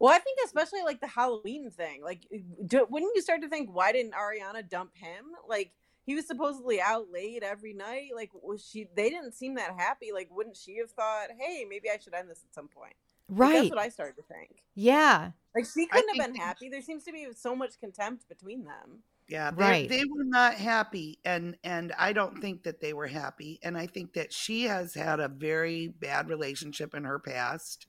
[0.00, 2.02] Well, I think especially like the Halloween thing.
[2.02, 5.26] Like, eh, do, wouldn't you start to think, why didn't Ariana dump him?
[5.46, 5.72] Like,
[6.04, 8.10] he was supposedly out late every night.
[8.16, 8.88] Like, was she?
[8.96, 10.10] They didn't seem that happy.
[10.12, 12.94] Like, wouldn't she have thought, hey, maybe I should end this at some point?
[13.28, 13.52] Like, Right.
[13.52, 14.64] that's what I started to think.
[14.74, 15.32] Yeah.
[15.54, 16.68] Like, she couldn't have been happy.
[16.68, 19.02] There seems to be so much contempt between them.
[19.28, 19.88] Yeah, they, Right.
[19.88, 23.86] they were not happy, and and I don't think that they were happy, and I
[23.86, 27.86] think that she has had a very bad relationship in her past,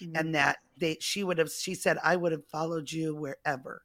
[0.00, 0.16] Mm-hmm.
[0.16, 3.82] and that they she would have she said I would have followed you wherever,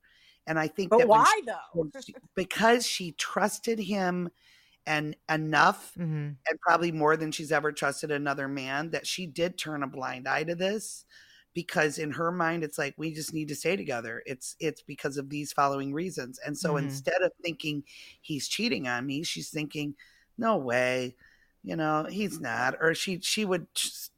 [0.48, 1.90] and I think But that why she- though?
[2.06, 4.30] she- because she trusted him,
[4.86, 6.32] and enough, Mm-hmm.
[6.48, 10.28] and probably more than she's ever trusted another man, that she did turn a blind
[10.28, 11.06] eye to this
[11.54, 15.18] because in her mind it's like we just need to stay together it's it's because
[15.18, 16.80] of these following reasons and so Mhm.
[16.86, 17.84] instead of thinking
[18.22, 19.94] he's cheating on me she's thinking
[20.36, 21.16] no way
[21.64, 23.68] you know he's not or she she would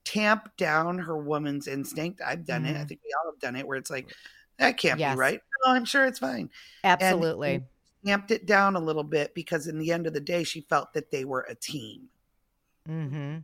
[0.03, 2.87] tamp down her woman's instinct i've done it i Mhm.
[2.87, 4.07] think we all have done it where it's like
[4.57, 5.13] that can't Yes.
[5.13, 6.49] be right no i'm sure it's fine
[6.83, 7.55] Absolutely.
[7.55, 7.63] and
[8.05, 10.93] tamped it down a little bit because in the end of the day she felt
[10.93, 12.09] that they were a team
[12.87, 13.37] Mm-hmm.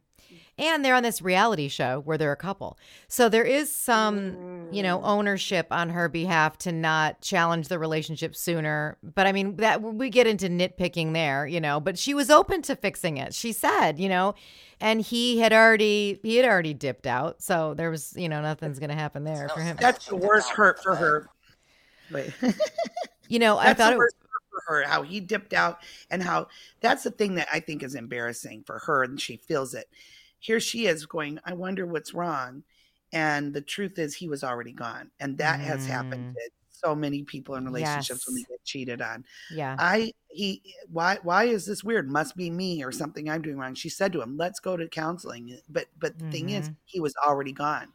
[0.62, 2.78] And they're on this reality show where they're a couple.
[3.08, 5.04] So there is some, you know, mm.
[5.04, 8.98] ownership on her behalf to not challenge the relationship sooner.
[9.04, 12.62] But I mean, that we get into nitpicking there, you know, but she was open
[12.64, 13.34] to fixing it.
[13.34, 14.36] She said, you know,
[14.80, 17.42] and he had already he had already dipped out.
[17.42, 19.78] So there was, you know, nothing's going to happen there for him.
[19.80, 21.28] that's the worst hurt for her
[22.12, 22.34] wait
[23.28, 26.22] You know, I thought the it worst part for her, how he dipped out and
[26.22, 26.48] how
[26.82, 29.88] that's the thing that I think is embarrassing for her and she feels it.
[30.42, 32.66] Here she is going, I wonder what's wrong.
[33.14, 35.12] And the truth is he was already gone.
[35.22, 39.26] And that has happened to so many people in relationships when they get cheated on.
[39.50, 39.80] yeah.
[39.80, 42.10] I he why why is this weird?
[42.10, 43.76] Must be me or something I'm doing wrong.
[43.76, 45.60] She said to him, Let's go to counseling.
[45.70, 46.76] But but the thing is Mhm.
[46.86, 47.94] he was already gone.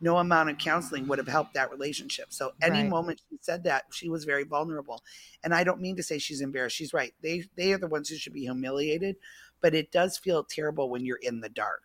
[0.00, 2.32] No amount of counseling would have helped that relationship.
[2.32, 2.84] So any Right.
[2.84, 5.02] moment she said that, she was very vulnerable.
[5.42, 6.76] And I don't mean to say she's embarrassed.
[6.76, 7.14] She's right.
[7.22, 9.16] They they are the ones who should be humiliated,
[9.64, 11.80] but it does feel terrible when you're in the dark.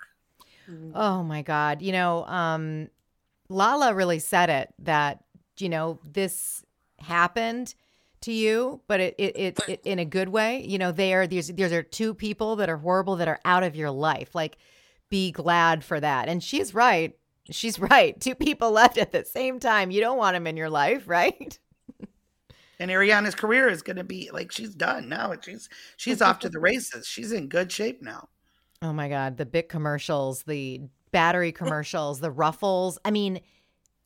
[0.94, 1.82] Oh my God.
[1.82, 2.90] You know, um,
[3.48, 5.24] Lala really said it that,
[5.58, 6.66] you know, this
[7.00, 7.74] happened
[8.20, 10.62] to you, but it, it, it, it in a good way.
[10.68, 13.64] You know, they are these these are two people that are horrible that are out
[13.64, 14.36] of your life.
[14.36, 14.58] Like,
[15.10, 16.28] be glad for that.
[16.28, 17.16] And she's right.
[17.50, 18.20] She's right.
[18.20, 19.90] Two people left at the same time.
[19.90, 21.58] You don't want them in your life, right?
[22.80, 25.34] And Ariana's career is going to be like she's done now.
[25.42, 25.68] She's
[25.98, 27.06] she's off to the races.
[27.06, 28.30] She's in good shape now.
[28.82, 29.38] Oh my God.
[29.38, 32.98] The big commercials, the battery commercials, the ruffles.
[33.04, 33.42] I mean,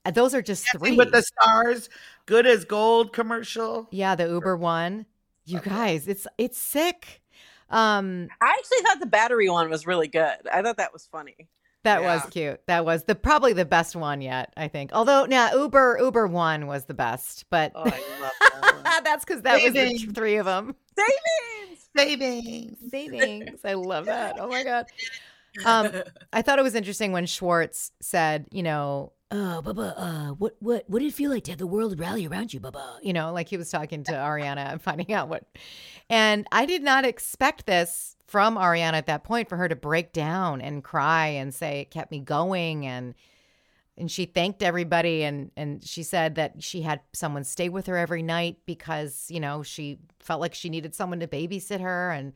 [0.06, 0.98] uh, those are just Dancing three.
[0.98, 1.90] with the stars,
[2.26, 3.88] good as gold commercial.
[3.92, 5.06] Yeah, the Uber one.
[5.46, 7.22] You guys, it's it's sick.
[7.70, 10.48] Um I actually thought the battery one was really good.
[10.52, 11.48] I thought that was funny.
[11.84, 12.16] That Yeah.
[12.16, 12.62] was cute.
[12.68, 14.92] That was the probably the best one yet, I think.
[14.94, 18.84] Although now Uber Uber one was the best, but Oh, I love that one.
[19.04, 20.76] that's cuz that was the three of them.
[20.98, 21.90] Savings.
[21.96, 22.78] Savings.
[22.92, 23.60] Savings.
[23.64, 24.38] I love that.
[24.40, 24.86] Oh my god.
[25.66, 25.92] Um
[26.32, 30.84] I thought it was interesting when Schwartz said, you know, oh, Bubba, uh, what, what,
[30.88, 32.98] what did it feel like to have the world rally around you, Bubba?
[33.04, 35.44] You know, like he was talking to Ariana and finding out what.
[36.10, 40.12] And I did not expect this from Ariana at that point for her to break
[40.12, 43.14] down and cry and say it kept me going and
[43.96, 47.96] and she thanked everybody and and she said that she had someone stay with her
[47.96, 52.34] every night because you know she felt like she needed someone to babysit her and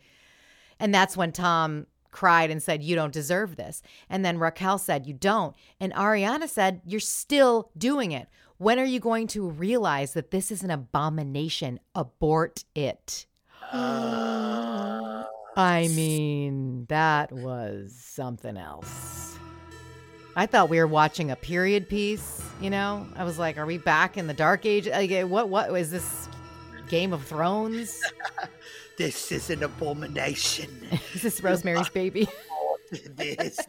[0.79, 5.07] and that's when Tom cried and said you don't deserve this and then Raquel said
[5.07, 8.27] you don't and Ariana said you're still doing it
[8.59, 13.25] when are you going to realize that this is an abomination abort it
[15.57, 19.37] I mean that was something else
[20.37, 22.43] I thought we were watching a period piece.
[22.61, 24.87] You know, I was like, "Are we back in the Dark Age?
[24.87, 25.49] Like, eh, what?
[25.49, 26.29] What is this?
[26.89, 27.99] Game of Thrones?
[28.97, 30.69] This is an abomination.
[31.13, 32.27] is this Rosemary's Baby?
[33.15, 33.59] this.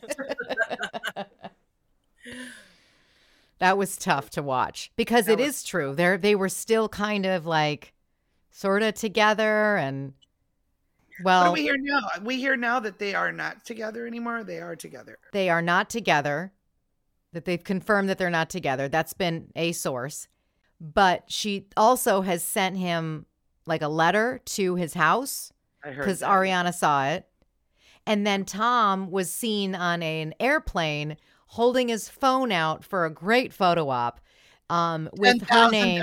[3.59, 5.95] that was tough to watch because That it was is true.
[5.95, 7.93] They they were still kind of like,
[8.51, 10.15] sort of together, and
[11.23, 12.01] What well, do we hear now?
[12.23, 14.45] We hear now that they are not together anymore.
[14.45, 15.19] They are together.
[15.33, 16.53] they are not together.
[17.33, 18.89] That they've confirmed that they're not together.
[18.89, 20.29] That's been a source.
[20.81, 23.27] But she also has sent him
[23.67, 25.53] like a letter to his house
[25.85, 26.23] because.
[26.23, 27.27] Ariana saw it.
[28.07, 33.53] And then Tom was seen on an airplane holding his phone out for a great
[33.53, 34.21] photo op
[34.71, 36.03] um, with her name.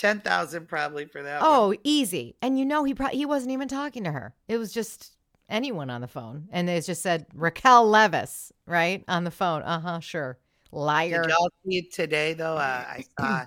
[0.00, 1.42] Ten thousand probably for that.
[1.42, 1.50] one.
[1.50, 2.34] Oh, easy.
[2.40, 4.34] And you know he pro- he wasn't even talking to her.
[4.48, 5.12] It was just
[5.48, 9.60] anyone on the phone, and they just said Raquel Leviss right on the phone.
[9.62, 10.00] Uh huh.
[10.00, 10.38] Sure.
[10.72, 11.22] Liar.
[11.22, 12.54] Did y'all see today though?
[12.56, 13.44] Uh, I saw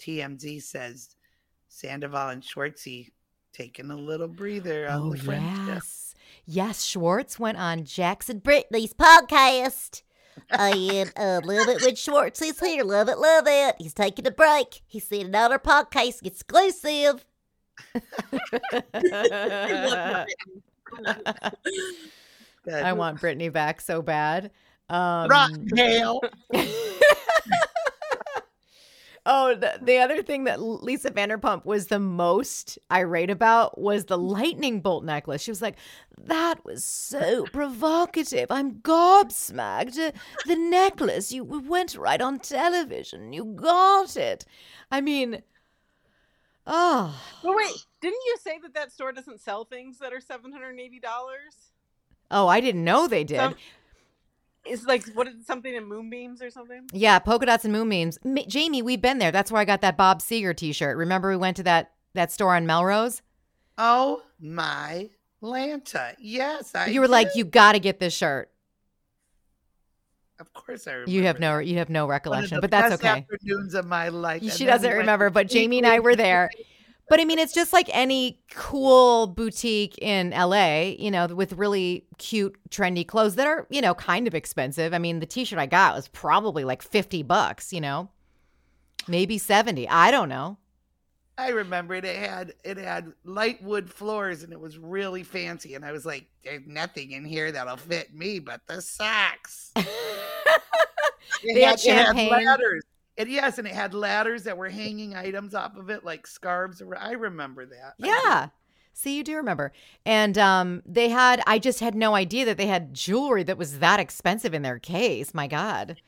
[0.00, 1.16] TMZ says
[1.68, 3.10] Sandoval and Schwartzy
[3.52, 5.66] taking a little breather on Oh the friendship.
[5.66, 6.14] yes,
[6.46, 6.84] yes.
[6.84, 10.02] Schwartz went on Jax and Brittany's podcast.
[10.50, 12.84] I am uh, love it when Schwartz is here.
[12.84, 13.76] Love it, love it.
[13.78, 14.82] He's taking a break.
[14.86, 17.24] He's sending out our podcast exclusive.
[22.72, 24.50] I want Brittany back so bad.
[24.88, 26.20] Um, Raquel.
[29.32, 34.18] Oh, the, the other thing that Lisa Vanderpump was the most irate about was the
[34.18, 35.40] lightning bolt necklace.
[35.40, 35.76] She was like,
[36.18, 38.50] "That was so provocative.
[38.50, 39.96] I'm gobsmacked.
[40.08, 40.10] Uh,
[40.46, 43.32] The necklace, you went right on television.
[43.32, 44.44] You got it.
[44.90, 45.42] I mean,
[46.66, 47.14] oh,
[47.44, 50.70] But wait, didn't you say that that store doesn't sell things that are seven hundred
[50.70, 51.54] and eighty dollars?
[52.32, 53.38] oh, I didn't know they did.
[53.38, 53.54] Some-
[54.64, 56.88] It's like what is something in moonbeams or something?
[56.92, 58.18] Yeah, polka dots and moonbeams.
[58.24, 59.32] Ma- Jaime, we've been there.
[59.32, 60.96] That's where I got that Bob Seger T-shirt.
[60.96, 63.22] Remember we went to that that store on Melrose?
[63.78, 65.10] Oh my
[65.42, 66.14] Lanta.
[66.18, 68.50] Yes, I you were like, you got to get this shirt.
[70.38, 71.10] Of course I remember.
[71.10, 73.26] You have no you have no One of recollection, the but that's best okay.
[73.30, 74.42] Afternoons of my life.
[74.52, 76.50] She doesn't remember, but Jaime and I were there.
[77.10, 82.06] But I mean, it's just like any cool boutique in LA, you know, with really
[82.18, 84.94] cute, trendy clothes that are, you know, kind of expensive.
[84.94, 88.10] I mean, the t shirt I got was probably like 50 bucks, you know,
[89.08, 89.88] maybe 70.
[89.88, 90.58] I don't know.
[91.36, 92.04] I remember it.
[92.04, 95.74] It had it had light wood floors and it was really fancy.
[95.74, 99.72] And I was like, "There's nothing in here that'll fit me but the socks."
[101.42, 102.30] It They had it had champagne.
[102.30, 102.84] ladders.
[103.20, 106.80] And yes, and it had ladders that were hanging items off of it, like scarves.
[106.80, 107.94] or- I remember that.
[107.98, 108.48] Yeah.
[108.94, 109.72] See, you do remember.
[110.06, 113.80] And um, they had, I just had no idea that they had jewelry that was
[113.80, 115.34] that expensive in their case.
[115.34, 116.00] My God.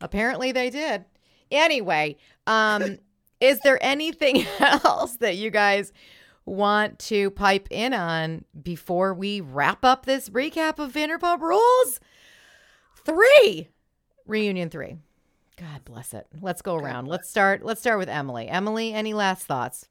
[0.00, 1.04] Apparently they did.
[1.50, 2.98] Anyway, um,
[3.40, 5.92] is there anything else that you guys
[6.44, 11.98] want to pipe in on before we wrap up this recap of Vanderpump Rules?
[13.04, 13.68] Three.
[14.26, 14.98] Reunion three.
[15.62, 16.26] God bless it.
[16.40, 17.06] Let's go around.
[17.06, 17.64] Let's start.
[17.64, 18.48] Let's start with Emily.
[18.48, 19.86] Emily, any last thoughts?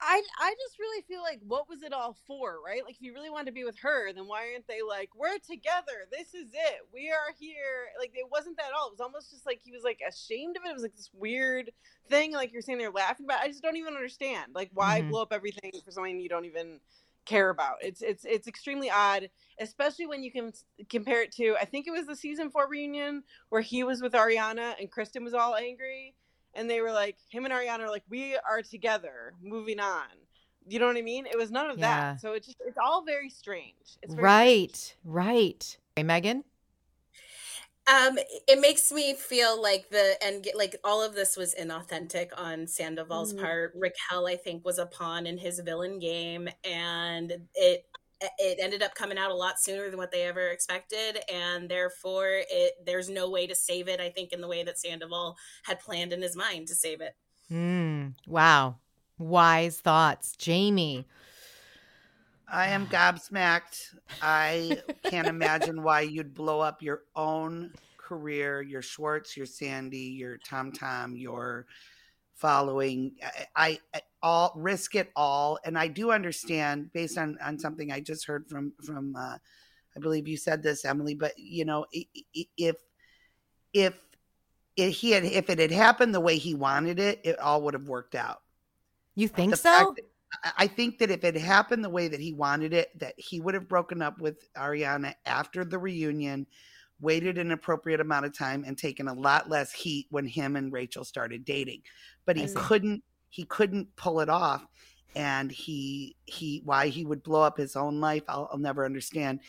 [0.00, 2.84] I I just really feel like what was it all for, right?
[2.84, 5.38] Like if you really wanted to be with her, then why aren't they like we're
[5.38, 6.06] together?
[6.12, 6.86] This is it.
[6.94, 7.88] We are here.
[7.98, 8.88] Like it wasn't that at all.
[8.88, 10.68] It was almost just like he was like ashamed of it.
[10.68, 11.72] It was like this weird
[12.08, 12.32] thing.
[12.32, 13.40] Like you're saying they're laughing about.
[13.40, 14.54] I just don't even understand.
[14.54, 15.08] Like why Mhm.
[15.10, 16.78] blow up everything for something you don't even
[17.26, 17.76] care about?
[17.82, 19.28] It's it's it's extremely odd,
[19.60, 20.52] especially when you can
[20.88, 24.12] compare it to I think it was the season four reunion where he was with
[24.14, 26.14] Ariana and Kristen was all angry
[26.54, 30.06] and they were like him and Ariana are like we are together moving on
[30.66, 32.12] you know what I mean it was none of Yeah.
[32.14, 35.76] that so it's just it's all very strange it's very right, right.
[35.94, 36.44] Hey, Megan.
[37.88, 38.18] Um,
[38.48, 43.32] it makes me feel like the and like all of this was inauthentic on Sandoval's
[43.32, 43.32] Mhm.
[43.32, 43.72] part.
[43.76, 47.84] Raquel, I think, was a pawn in his villain game, and it
[48.38, 52.42] it ended up coming out a lot sooner than what they ever expected, and therefore,
[52.50, 54.00] it there's no way to save it.
[54.00, 57.14] I think in the way that Sandoval had planned in his mind to save it.
[57.50, 58.78] Mm, wow.
[59.18, 60.36] Wise thoughts.
[60.44, 61.06] Jaime.
[62.48, 63.94] I am gobsmacked.
[64.22, 70.38] I can't imagine why you'd blow up your own career, your Schwartz, your Sandy, your
[70.38, 71.66] Tom Tom, your
[72.34, 73.12] following.
[73.56, 78.00] I, I all risk it all, and I do understand based on on something I
[78.00, 79.16] just heard from from.
[79.16, 79.38] Uh,
[79.96, 82.76] I believe you said this, Emily, but you know, if
[83.56, 83.94] if
[84.76, 87.74] if he had if it had happened the way he wanted it, it all would
[87.74, 88.42] have worked out.
[89.14, 89.94] You think so?
[89.96, 90.04] That,
[90.56, 93.54] I think that if it happened the way that he wanted it, that he would
[93.54, 96.46] have broken up with Ariana after the reunion,
[97.00, 100.72] waited an appropriate amount of time, and taken a lot less heat when him and
[100.72, 101.82] Raquel started dating.
[102.24, 103.02] But he couldn't.
[103.28, 104.66] He couldn't pull it off,
[105.14, 108.22] and he he why he would blow up his own life.
[108.28, 109.40] I'll, I'll never understand.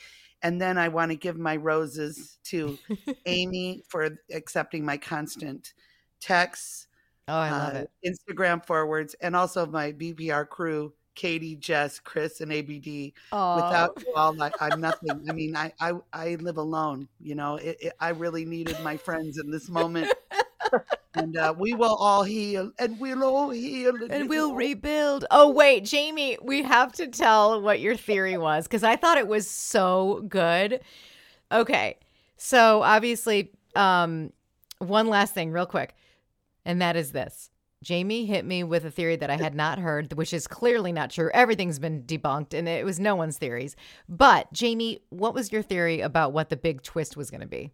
[0.44, 2.78] And then I want to give my roses to
[3.26, 5.74] Amy for accepting my constant
[6.20, 6.87] texts
[7.28, 8.18] Oh, I love uh, it.
[8.30, 13.12] Instagram forwards and also my VPR crew, Katie, Jess, Chris, and ABD.
[13.34, 13.56] Oh.
[13.56, 15.10] Without all, I, I'm nothing.
[15.28, 17.10] I mean, I, I, I live alone.
[17.20, 20.14] You know, it, it, I really needed my friends in this moment.
[21.16, 25.26] and uh, we will all heal, and we'll all heal, and, and we'll rebuild.
[25.32, 29.28] Oh wait, Jaime, we have to tell what your theory was because I thought it
[29.28, 30.82] was so good.
[31.52, 31.98] Okay,
[32.36, 34.32] so obviously, um,
[34.80, 35.96] one last thing, real quick
[36.68, 37.50] and that is this.
[37.88, 41.12] Jaime hit me with a theory that I had not heard, which is clearly not
[41.12, 41.30] true.
[41.34, 43.76] Everything's been debunked and it was no one's theories.
[44.10, 47.72] But, Jaime, what was your theory about what the big twist was going to be?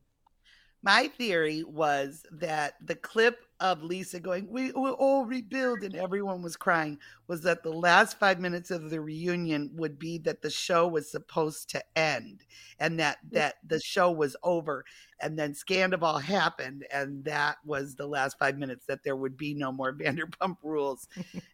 [0.84, 6.42] My theory was that the clip of Lisa going, We will all rebuild, and everyone
[6.42, 10.50] was crying, was that the last five minutes of the reunion would be that the
[10.50, 12.44] show was supposed to end
[12.80, 13.32] and that mm.
[13.32, 14.84] that the show was over.
[15.24, 19.54] And then Scandoval happened, and that was the last five minutes that there would be
[19.54, 21.08] no more Vanderpump rules.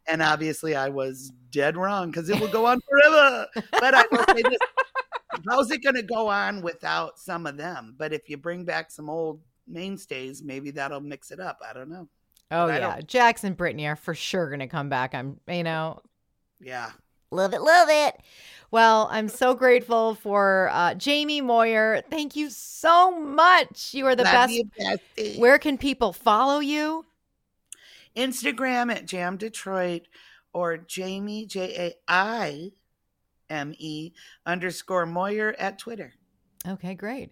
[0.07, 3.47] and obviously I was dead wrong because it will go on forever.
[3.71, 4.59] But I will say this
[5.47, 7.95] how's it going to go on without some of them?
[7.97, 11.59] But if you bring back some old mainstays, maybe that'll mix it up.
[11.67, 12.09] I don't know.
[12.51, 15.13] Oh but yeah, Jax and Brittany are for sure going to come back.
[15.13, 16.01] I'm, you know.
[16.59, 16.91] Yeah.
[17.31, 18.15] Love it, love it.
[18.71, 22.03] Well, I'm so grateful for uh, Jaime Moyer.
[22.09, 23.93] Thank you so much.
[23.93, 25.01] You are the love best.
[25.17, 27.05] You, Where can people follow you?
[28.15, 30.03] Instagram at Jam Detroit
[30.53, 32.71] or Jaime J A I
[33.49, 34.11] M E
[34.45, 36.13] underscore Moyer at Twitter.
[36.67, 37.31] Okay, great.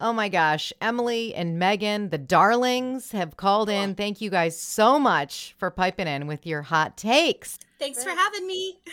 [0.00, 0.72] Oh my gosh.
[0.80, 3.94] Emily and Megan, the darlings, have called in.
[3.94, 7.58] Thank you guys so much for piping in with your hot takes.
[7.78, 8.78] Thanks for having me.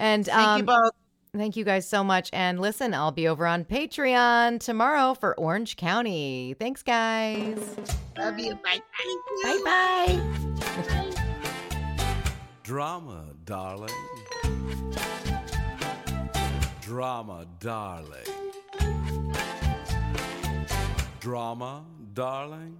[0.00, 0.92] And thank um, you both.
[1.32, 2.28] Thank you guys so much.
[2.32, 6.56] And listen, I'll be over on Patreon tomorrow for Orange County.
[6.58, 7.76] Thanks, guys.
[8.18, 8.56] Love you.
[8.56, 8.80] Bye
[9.44, 9.60] bye.
[9.60, 11.12] Bye bye.
[12.64, 13.94] Drama, darling
[16.90, 18.26] drama, darling.
[21.20, 21.84] Drama,
[22.14, 22.76] darling.